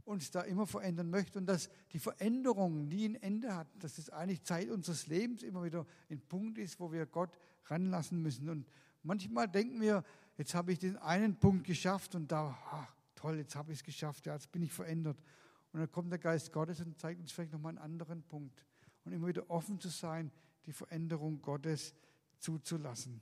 uns 0.05 0.31
da 0.31 0.41
immer 0.41 0.65
verändern 0.65 1.09
möchte 1.09 1.39
und 1.39 1.45
dass 1.45 1.69
die 1.91 1.99
Veränderung 1.99 2.87
nie 2.87 3.05
ein 3.05 3.15
Ende 3.15 3.55
hat, 3.55 3.67
dass 3.79 3.97
es 3.97 4.09
eigentlich 4.09 4.43
Zeit 4.43 4.69
unseres 4.69 5.07
Lebens 5.07 5.43
immer 5.43 5.63
wieder 5.63 5.85
ein 6.09 6.19
Punkt 6.21 6.57
ist, 6.57 6.79
wo 6.79 6.91
wir 6.91 7.05
Gott 7.05 7.37
ranlassen 7.65 8.21
müssen. 8.21 8.49
Und 8.49 8.67
manchmal 9.03 9.47
denken 9.47 9.79
wir, 9.79 10.03
jetzt 10.37 10.55
habe 10.55 10.73
ich 10.73 10.79
den 10.79 10.97
einen 10.97 11.39
Punkt 11.39 11.65
geschafft 11.65 12.15
und 12.15 12.31
da, 12.31 12.57
ach, 12.71 12.93
toll, 13.15 13.37
jetzt 13.37 13.55
habe 13.55 13.71
ich 13.71 13.79
es 13.79 13.83
geschafft, 13.83 14.25
ja, 14.25 14.33
jetzt 14.33 14.51
bin 14.51 14.63
ich 14.63 14.73
verändert. 14.73 15.21
Und 15.71 15.79
dann 15.79 15.91
kommt 15.91 16.11
der 16.11 16.19
Geist 16.19 16.51
Gottes 16.51 16.81
und 16.81 16.99
zeigt 16.99 17.21
uns 17.21 17.31
vielleicht 17.31 17.53
nochmal 17.53 17.71
einen 17.71 17.79
anderen 17.79 18.23
Punkt. 18.23 18.65
Und 19.05 19.13
immer 19.13 19.27
wieder 19.27 19.49
offen 19.49 19.79
zu 19.79 19.89
sein, 19.89 20.31
die 20.65 20.73
Veränderung 20.73 21.41
Gottes 21.41 21.93
zuzulassen. 22.39 23.21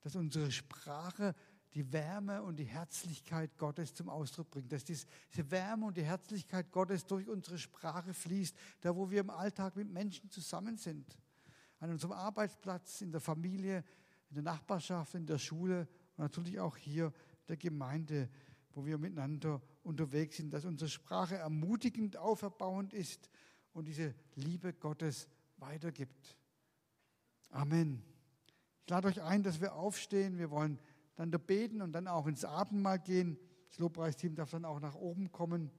Dass 0.00 0.16
unsere 0.16 0.50
Sprache 0.50 1.34
die 1.74 1.92
Wärme 1.92 2.42
und 2.42 2.56
die 2.56 2.64
Herzlichkeit 2.64 3.58
Gottes 3.58 3.94
zum 3.94 4.08
Ausdruck 4.08 4.50
bringt. 4.50 4.72
Dass 4.72 4.84
diese 4.84 5.06
Wärme 5.50 5.86
und 5.86 5.96
die 5.96 6.04
Herzlichkeit 6.04 6.70
Gottes 6.70 7.04
durch 7.06 7.28
unsere 7.28 7.58
Sprache 7.58 8.14
fließt, 8.14 8.56
da 8.80 8.94
wo 8.94 9.10
wir 9.10 9.20
im 9.20 9.30
Alltag 9.30 9.74
mit 9.76 9.90
Menschen 9.90 10.30
zusammen 10.30 10.76
sind. 10.76 11.18
An 11.80 11.90
unserem 11.90 12.12
Arbeitsplatz, 12.12 13.00
in 13.00 13.10
der 13.10 13.20
Familie, 13.20 13.84
in 14.30 14.34
der 14.36 14.44
Nachbarschaft, 14.44 15.14
in 15.14 15.26
der 15.26 15.38
Schule 15.38 15.88
und 16.16 16.22
natürlich 16.22 16.60
auch 16.60 16.76
hier 16.76 17.12
der 17.48 17.56
Gemeinde, 17.56 18.30
wo 18.72 18.86
wir 18.86 18.96
miteinander 18.96 19.60
unterwegs 19.82 20.36
sind, 20.36 20.52
dass 20.52 20.64
unsere 20.64 20.88
Sprache 20.88 21.36
ermutigend, 21.36 22.16
auferbauend 22.16 22.92
ist 22.92 23.28
und 23.72 23.86
diese 23.86 24.14
Liebe 24.34 24.72
Gottes 24.72 25.28
weitergibt. 25.56 26.36
Amen. 27.50 28.02
Ich 28.84 28.90
lade 28.90 29.08
euch 29.08 29.22
ein, 29.22 29.42
dass 29.42 29.60
wir 29.60 29.74
aufstehen. 29.74 30.38
Wir 30.38 30.50
wollen 30.50 30.78
dann 31.16 31.30
da 31.30 31.38
beten 31.38 31.82
und 31.82 31.92
dann 31.92 32.08
auch 32.08 32.26
ins 32.26 32.44
Abendmahl 32.44 32.98
gehen. 32.98 33.38
Das 33.68 33.78
Lobpreisteam 33.78 34.34
darf 34.34 34.50
dann 34.50 34.64
auch 34.64 34.80
nach 34.80 34.94
oben 34.94 35.30
kommen. 35.32 35.70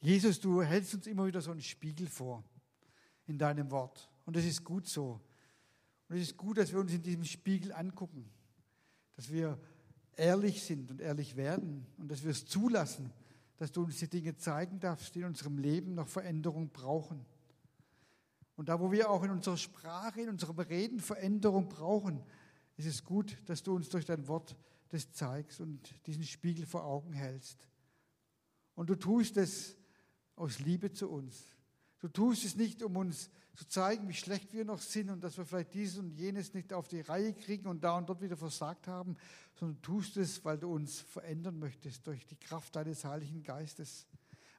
Jesus, 0.00 0.40
du 0.40 0.62
hältst 0.62 0.94
uns 0.94 1.06
immer 1.06 1.26
wieder 1.26 1.40
so 1.40 1.50
einen 1.50 1.62
Spiegel 1.62 2.06
vor 2.06 2.44
in 3.26 3.38
deinem 3.38 3.70
Wort. 3.70 4.10
Und 4.24 4.36
das 4.36 4.44
ist 4.44 4.62
gut 4.64 4.86
so. 4.86 5.20
Und 6.08 6.16
es 6.16 6.22
ist 6.22 6.36
gut, 6.36 6.58
dass 6.58 6.72
wir 6.72 6.78
uns 6.78 6.92
in 6.92 7.02
diesem 7.02 7.24
Spiegel 7.24 7.72
angucken, 7.72 8.30
dass 9.16 9.32
wir 9.32 9.58
ehrlich 10.16 10.62
sind 10.62 10.90
und 10.90 11.00
ehrlich 11.00 11.36
werden 11.36 11.86
und 11.98 12.10
dass 12.10 12.22
wir 12.22 12.30
es 12.30 12.46
zulassen, 12.46 13.12
dass 13.56 13.72
du 13.72 13.82
uns 13.82 13.98
die 13.98 14.08
Dinge 14.08 14.36
zeigen 14.36 14.78
darfst, 14.78 15.14
die 15.14 15.20
in 15.20 15.26
unserem 15.26 15.58
Leben 15.58 15.94
noch 15.94 16.08
Veränderung 16.08 16.70
brauchen. 16.70 17.24
Und 18.56 18.70
da, 18.70 18.80
wo 18.80 18.90
wir 18.90 19.10
auch 19.10 19.22
in 19.22 19.30
unserer 19.30 19.58
Sprache, 19.58 20.22
in 20.22 20.30
unserem 20.30 20.58
Reden 20.58 21.00
Veränderung 21.00 21.68
brauchen, 21.68 22.22
ist 22.76 22.86
es 22.86 23.04
gut, 23.04 23.36
dass 23.46 23.62
du 23.62 23.74
uns 23.74 23.88
durch 23.90 24.06
dein 24.06 24.26
Wort 24.28 24.56
das 24.88 25.12
zeigst 25.12 25.60
und 25.60 25.94
diesen 26.06 26.24
Spiegel 26.24 26.64
vor 26.66 26.84
Augen 26.84 27.12
hältst. 27.12 27.68
Und 28.74 28.88
du 28.88 28.94
tust 28.94 29.36
es 29.36 29.76
aus 30.36 30.58
Liebe 30.58 30.92
zu 30.92 31.10
uns. 31.10 31.44
Du 31.98 32.08
tust 32.08 32.44
es 32.44 32.56
nicht, 32.56 32.82
um 32.82 32.96
uns 32.96 33.30
zu 33.54 33.66
zeigen, 33.66 34.08
wie 34.08 34.14
schlecht 34.14 34.52
wir 34.52 34.64
noch 34.64 34.80
sind 34.80 35.10
und 35.10 35.24
dass 35.24 35.38
wir 35.38 35.46
vielleicht 35.46 35.74
dieses 35.74 35.98
und 35.98 36.10
jenes 36.10 36.52
nicht 36.52 36.72
auf 36.72 36.88
die 36.88 37.00
Reihe 37.00 37.32
kriegen 37.32 37.66
und 37.68 37.82
da 37.82 37.96
und 37.96 38.08
dort 38.08 38.20
wieder 38.20 38.36
versagt 38.36 38.86
haben, 38.86 39.16
sondern 39.54 39.80
du 39.80 39.92
tust 39.92 40.18
es, 40.18 40.44
weil 40.44 40.58
du 40.58 40.70
uns 40.70 41.00
verändern 41.00 41.58
möchtest 41.58 42.06
durch 42.06 42.26
die 42.26 42.36
Kraft 42.36 42.76
deines 42.76 43.04
Heiligen 43.04 43.42
Geistes, 43.42 44.06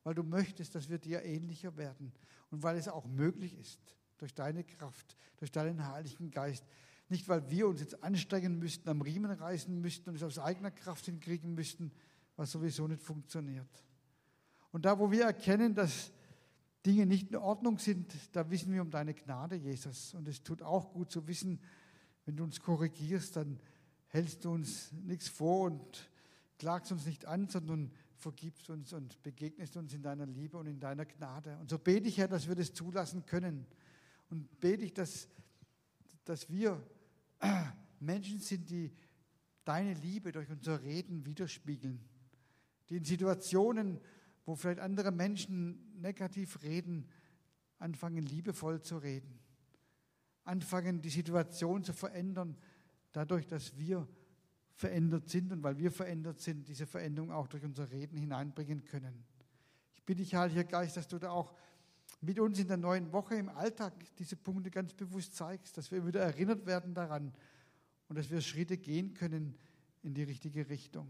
weil 0.03 0.15
du 0.15 0.23
möchtest, 0.23 0.73
dass 0.73 0.89
wir 0.89 0.97
dir 0.97 1.23
ähnlicher 1.23 1.77
werden 1.77 2.11
und 2.51 2.63
weil 2.63 2.77
es 2.77 2.87
auch 2.87 3.05
möglich 3.05 3.57
ist 3.57 3.79
durch 4.17 4.33
deine 4.33 4.63
Kraft, 4.63 5.15
durch 5.37 5.51
deinen 5.51 5.87
Heiligen 5.87 6.31
Geist. 6.31 6.65
Nicht, 7.09 7.27
weil 7.29 7.49
wir 7.49 7.67
uns 7.67 7.79
jetzt 7.79 8.03
anstrengen 8.03 8.59
müssten, 8.59 8.89
am 8.89 9.01
Riemen 9.01 9.31
reißen 9.31 9.79
müssten 9.79 10.09
und 10.09 10.15
es 10.15 10.23
aus 10.23 10.39
eigener 10.39 10.71
Kraft 10.71 11.05
hinkriegen 11.05 11.53
müssten, 11.53 11.91
was 12.35 12.51
sowieso 12.51 12.87
nicht 12.87 13.01
funktioniert. 13.01 13.69
Und 14.71 14.85
da, 14.85 14.99
wo 14.99 15.11
wir 15.11 15.23
erkennen, 15.23 15.73
dass 15.73 16.11
Dinge 16.85 17.05
nicht 17.05 17.29
in 17.29 17.37
Ordnung 17.37 17.79
sind, 17.79 18.13
da 18.33 18.49
wissen 18.49 18.73
wir 18.73 18.81
um 18.81 18.91
deine 18.91 19.13
Gnade, 19.13 19.55
Jesus. 19.55 20.13
Und 20.13 20.27
es 20.27 20.43
tut 20.43 20.61
auch 20.61 20.93
gut 20.93 21.11
zu 21.11 21.27
wissen, 21.27 21.59
wenn 22.25 22.35
du 22.35 22.43
uns 22.43 22.59
korrigierst, 22.59 23.37
dann 23.37 23.59
hältst 24.07 24.45
du 24.45 24.51
uns 24.51 24.91
nichts 24.91 25.27
vor 25.27 25.67
und 25.67 26.09
klagst 26.59 26.91
uns 26.91 27.05
nicht 27.05 27.25
an, 27.25 27.47
sondern 27.47 27.91
vergibst 28.17 28.69
uns 28.69 28.93
und 28.93 29.21
begegnest 29.23 29.77
uns 29.77 29.93
in 29.93 30.01
deiner 30.01 30.25
Liebe 30.25 30.57
und 30.57 30.67
in 30.67 30.79
deiner 30.79 31.05
Gnade. 31.05 31.57
Und 31.59 31.69
so 31.69 31.77
bete 31.77 32.07
ich, 32.07 32.17
Herr, 32.17 32.27
dass 32.27 32.47
wir 32.47 32.55
das 32.55 32.73
zulassen 32.73 33.25
können. 33.25 33.65
Und 34.29 34.59
bete 34.59 34.83
ich, 34.83 34.93
dass, 34.93 35.29
dass 36.25 36.49
wir 36.49 36.81
Menschen 37.99 38.39
sind, 38.39 38.69
die 38.69 38.91
deine 39.63 39.93
Liebe 39.93 40.31
durch 40.31 40.49
unser 40.49 40.81
Reden 40.81 41.25
widerspiegeln. 41.25 41.99
Die 42.89 42.97
in 42.97 43.03
Situationen, 43.03 43.99
wo 44.45 44.55
vielleicht 44.55 44.79
andere 44.79 45.11
Menschen 45.11 45.99
negativ 46.01 46.63
reden, 46.63 47.07
anfangen 47.77 48.25
liebevoll 48.25 48.81
zu 48.81 48.97
reden. 48.97 49.39
Anfangen 50.43 51.01
die 51.01 51.09
Situation 51.09 51.83
zu 51.83 51.93
verändern, 51.93 52.57
dadurch, 53.11 53.45
dass 53.45 53.77
wir 53.77 54.07
verändert 54.77 55.27
sind 55.27 55.51
und 55.51 55.63
weil 55.63 55.79
wir 55.79 55.91
verändert 55.91 56.39
sind, 56.39 56.67
diese 56.67 56.85
Veränderung 56.85 57.31
auch 57.31 57.47
durch 57.47 57.63
unser 57.63 57.89
Reden 57.89 58.15
hineinbringen 58.15 58.85
können. 58.85 59.25
Ich 59.95 60.03
bitte 60.03 60.21
dich, 60.21 60.35
Heiliger 60.35 60.63
Geist, 60.63 60.97
dass 60.97 61.07
du 61.07 61.17
da 61.17 61.31
auch 61.31 61.55
mit 62.21 62.39
uns 62.39 62.59
in 62.59 62.67
der 62.67 62.77
neuen 62.77 63.11
Woche 63.11 63.35
im 63.35 63.49
Alltag 63.49 63.93
diese 64.17 64.35
Punkte 64.35 64.69
ganz 64.69 64.93
bewusst 64.93 65.35
zeigst, 65.35 65.77
dass 65.77 65.91
wir 65.91 66.05
wieder 66.05 66.21
erinnert 66.21 66.67
werden 66.67 66.93
daran 66.93 67.33
und 68.07 68.17
dass 68.17 68.29
wir 68.29 68.39
Schritte 68.39 68.77
gehen 68.77 69.15
können 69.15 69.57
in 70.03 70.13
die 70.13 70.23
richtige 70.23 70.69
Richtung. 70.69 71.07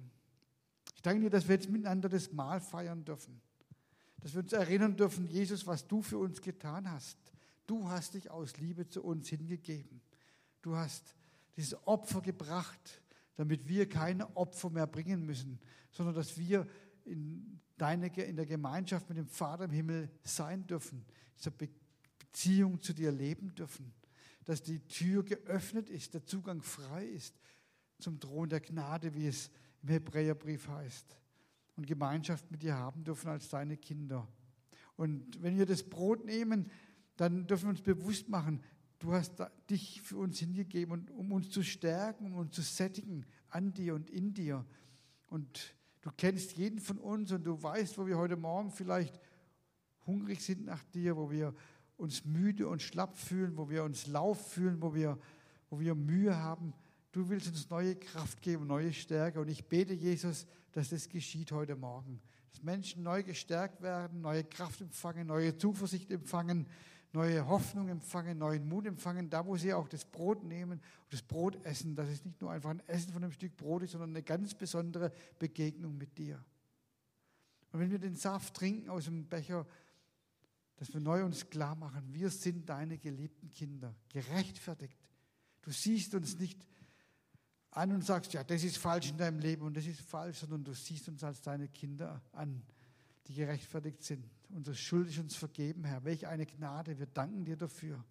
Ich 0.96 1.02
danke 1.02 1.24
dir, 1.24 1.30
dass 1.30 1.48
wir 1.50 1.56
jetzt 1.56 1.70
miteinander 1.70 2.08
das 2.08 2.32
Mahl 2.32 2.62
feiern 2.62 3.04
dürfen. 3.04 3.42
Dass 4.22 4.34
wir 4.34 4.42
uns 4.42 4.54
erinnern 4.54 4.96
dürfen, 4.96 5.28
Jesus, 5.28 5.68
was 5.68 5.86
du 5.86 6.02
für 6.02 6.18
uns 6.18 6.42
getan 6.42 6.90
hast. 6.90 7.18
Du 7.68 7.90
hast 7.90 8.14
dich 8.14 8.32
aus 8.32 8.56
Liebe 8.58 8.88
zu 8.88 9.04
uns 9.04 9.28
hingegeben. 9.28 10.02
Du 10.62 10.78
hast 10.78 11.16
dieses 11.58 11.86
Opfer 11.86 12.22
gebracht, 12.22 13.02
damit 13.38 13.68
wir 13.68 13.88
keine 13.88 14.36
Opfer 14.36 14.70
mehr 14.70 14.88
bringen 14.88 15.26
müssen, 15.26 15.60
sondern 15.92 16.16
dass 16.16 16.38
wir 16.38 16.68
in, 17.06 17.62
deine, 17.78 18.08
in 18.08 18.36
der 18.36 18.48
Gemeinschaft 18.48 19.08
mit 19.08 19.18
dem 19.18 19.28
Vater 19.28 19.66
im 19.66 19.72
Himmel 19.72 20.10
sein 20.24 20.68
dürfen, 20.68 21.06
diese 21.38 21.52
Beziehung 21.52 22.82
zu 22.82 22.94
dir 22.94 23.12
leben 23.12 23.54
dürfen, 23.56 23.94
dass 24.44 24.62
die 24.62 24.80
Tür 24.88 25.24
geöffnet 25.24 25.90
ist, 25.90 26.14
der 26.14 26.26
Zugang 26.26 26.62
frei 26.62 27.06
ist 27.06 27.40
zum 28.00 28.20
Thron 28.20 28.50
der 28.50 28.60
Gnade, 28.60 29.14
wie 29.14 29.28
es 29.28 29.52
im 29.84 29.90
Hebräerbrief 29.90 30.68
heißt. 30.68 31.18
Und 31.76 31.86
Gemeinschaft 31.86 32.50
mit 32.50 32.64
dir 32.64 32.76
haben 32.76 33.04
dürfen 33.04 33.30
als 33.30 33.50
deine 33.50 33.78
Kinder. 33.78 34.28
Und 34.96 35.42
wenn 35.44 35.58
wir 35.58 35.68
das 35.68 35.84
Brot 35.84 36.26
nehmen, 36.26 36.72
dann 37.18 37.46
dürfen 37.46 37.66
wir 37.66 37.70
uns 37.70 37.82
bewusst 37.82 38.30
machen, 38.30 38.64
du 39.00 39.14
hast 39.14 39.34
dich 39.70 40.02
für 40.02 40.18
uns 40.18 40.40
hingegeben, 40.40 41.10
um 41.10 41.32
uns 41.32 41.50
zu 41.50 41.64
stärken, 41.64 42.26
um 42.28 42.36
uns 42.36 42.56
zu 42.56 42.62
sättigen 42.62 43.26
an 43.50 43.74
dir 43.74 43.96
und 43.96 44.10
in 44.10 44.34
dir. 44.34 44.66
Und 45.28 45.76
du 46.02 46.10
kennst 46.18 46.54
jeden 46.58 46.80
von 46.80 46.98
uns 46.98 47.32
und 47.32 47.44
du 47.44 47.62
weißt, 47.62 47.98
wo 47.98 48.08
wir 48.08 48.18
heute 48.18 48.38
Morgen 48.38 48.72
vielleicht 48.72 49.20
hungrig 50.06 50.42
sind 50.42 50.66
nach 50.66 50.84
dir, 50.86 51.18
wo 51.18 51.30
wir 51.30 51.54
uns 51.98 52.26
müde 52.26 52.68
und 52.68 52.82
schlapp 52.82 53.18
fühlen, 53.18 53.58
wo 53.58 53.70
wir 53.70 53.84
uns 53.84 54.08
lauf 54.08 54.52
fühlen, 54.52 54.82
wo 54.82 54.94
wir, 54.94 55.18
wo 55.70 55.80
wir 55.80 55.96
Mühe 55.96 56.36
haben. 56.36 56.74
Du 57.12 57.30
willst 57.30 57.48
uns 57.48 57.70
neue 57.70 57.96
Kraft 57.96 58.42
geben, 58.42 58.68
neue 58.68 58.94
Stärke. 58.94 59.40
Und 59.40 59.48
ich 59.48 59.66
bete, 59.66 59.94
Jesus, 59.94 60.46
dass 60.72 60.90
das 60.90 61.10
geschieht 61.10 61.52
heute 61.52 61.76
Morgen. 61.76 62.22
Dass 62.52 62.64
Menschen 62.64 63.04
neu 63.04 63.24
gestärkt 63.24 63.82
werden, 63.82 64.22
neue 64.22 64.44
Kraft 64.44 64.82
empfangen, 64.82 65.28
neue 65.28 65.58
Zuversicht 65.58 66.12
empfangen, 66.12 66.68
neue 67.14 67.48
Hoffnung 67.48 67.90
empfangen, 67.90 68.38
neuen 68.38 68.68
Mut 68.68 68.86
empfangen, 68.86 69.30
da 69.30 69.46
wo 69.46 69.58
sie 69.58 69.74
auch 69.74 69.88
das 69.88 70.06
Brot 70.06 70.44
nehmen 70.44 70.74
und 70.74 71.14
das 71.14 71.22
Brot 71.22 71.64
essen, 71.66 71.96
dass 71.96 72.10
es 72.10 72.26
nicht 72.26 72.42
nur 72.42 72.52
einfach 72.52 72.70
ein 72.70 72.82
Essen 72.88 73.14
von 73.14 73.24
einem 73.24 73.32
Stück 73.32 73.56
Brot 73.58 73.84
ist, 73.84 73.92
sondern 73.92 74.12
eine 74.12 74.24
ganz 74.24 74.54
besondere 74.54 75.12
Begegnung 75.40 75.98
mit 75.98 76.18
dir. 76.18 76.44
Und 77.72 77.80
wenn 77.80 77.92
wir 77.92 78.00
den 78.00 78.16
Saft 78.16 78.56
trinken 78.56 78.90
aus 78.90 79.06
dem 79.06 79.28
Becher, 79.28 79.66
dass 80.78 80.94
wir 80.94 81.02
neu 81.02 81.24
uns 81.24 81.50
klar 81.50 81.76
machen, 81.76 82.14
wir 82.14 82.30
sind 82.30 82.70
deine 82.70 82.98
geliebten 82.98 83.52
Kinder, 83.52 83.96
gerechtfertigt. 84.10 84.98
Du 85.62 85.72
siehst 85.72 86.14
uns 86.14 86.38
nicht 86.38 86.68
an 87.72 87.92
und 87.92 88.06
sagst, 88.06 88.34
ja, 88.34 88.44
das 88.44 88.64
ist 88.64 88.78
falsch 88.78 89.10
in 89.10 89.18
deinem 89.18 89.40
Leben 89.40 89.64
und 89.64 89.76
das 89.76 89.86
ist 89.86 90.02
falsch, 90.02 90.40
sondern 90.40 90.64
du 90.64 90.74
siehst 90.74 91.08
uns 91.08 91.24
als 91.24 91.42
deine 91.42 91.68
Kinder 91.68 92.22
an, 92.32 92.64
die 93.28 93.36
gerechtfertigt 93.36 94.04
sind. 94.04 94.26
Unsere 94.50 94.76
Schuld 94.76 95.10
ist 95.10 95.20
uns 95.20 95.36
vergeben, 95.36 95.84
Herr. 95.84 96.04
Welch 96.04 96.28
eine 96.28 96.46
Gnade. 96.46 96.98
Wir 96.98 97.08
danken 97.08 97.46
dir 97.46 97.58
dafür. 97.58 98.04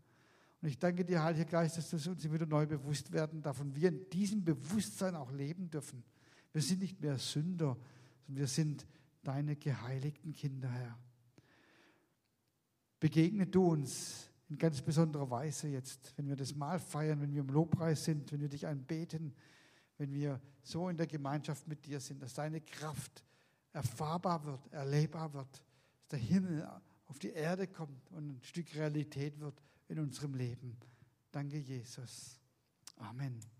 Und 0.62 0.68
ich 0.68 0.78
danke 0.78 1.04
dir, 1.04 1.22
Heiliger 1.22 1.44
Geist, 1.44 1.78
dass 1.78 1.92
wir 1.92 2.12
uns 2.12 2.30
wieder 2.30 2.46
neu 2.46 2.66
bewusst 2.66 3.12
werden 3.12 3.42
davon. 3.42 3.74
Wir 3.74 3.88
in 3.88 4.08
diesem 4.10 4.44
Bewusstsein 4.44 5.14
auch 5.14 5.30
leben 5.30 5.70
dürfen. 5.70 6.02
Wir 6.52 6.62
sind 6.62 6.80
nicht 6.80 7.00
mehr 7.00 7.18
Sünder, 7.18 7.76
sondern 8.26 8.40
wir 8.40 8.46
sind 8.46 8.86
deine 9.22 9.56
geheiligten 9.56 10.32
Kinder, 10.32 10.70
Herr. 10.70 10.98
Begegne 13.00 13.46
du 13.46 13.72
uns 13.72 14.30
in 14.48 14.56
ganz 14.56 14.80
besonderer 14.80 15.30
Weise 15.30 15.68
jetzt, 15.68 16.14
wenn 16.16 16.28
wir 16.28 16.36
das 16.36 16.54
Mahl 16.54 16.78
feiern, 16.78 17.20
wenn 17.20 17.32
wir 17.32 17.40
im 17.40 17.48
Lobpreis 17.48 18.04
sind, 18.04 18.32
wenn 18.32 18.40
wir 18.40 18.48
dich 18.48 18.66
anbeten, 18.66 19.34
wenn 19.98 20.12
wir 20.12 20.40
so 20.62 20.88
in 20.88 20.96
der 20.96 21.06
Gemeinschaft 21.06 21.66
mit 21.68 21.84
dir 21.84 22.00
sind, 22.00 22.22
dass 22.22 22.34
deine 22.34 22.60
Kraft 22.60 23.25
erfahrbar 23.76 24.42
wird, 24.44 24.72
erlebbar 24.72 25.32
wird, 25.34 25.52
dass 25.52 26.08
der 26.08 26.18
Himmel 26.18 26.66
auf 27.08 27.18
die 27.18 27.30
Erde 27.30 27.66
kommt 27.66 28.10
und 28.10 28.28
ein 28.30 28.42
Stück 28.42 28.74
Realität 28.74 29.38
wird 29.38 29.62
in 29.88 29.98
unserem 30.00 30.34
Leben. 30.34 30.76
Danke, 31.30 31.58
Jesus. 31.58 32.40
Amen. 32.96 33.55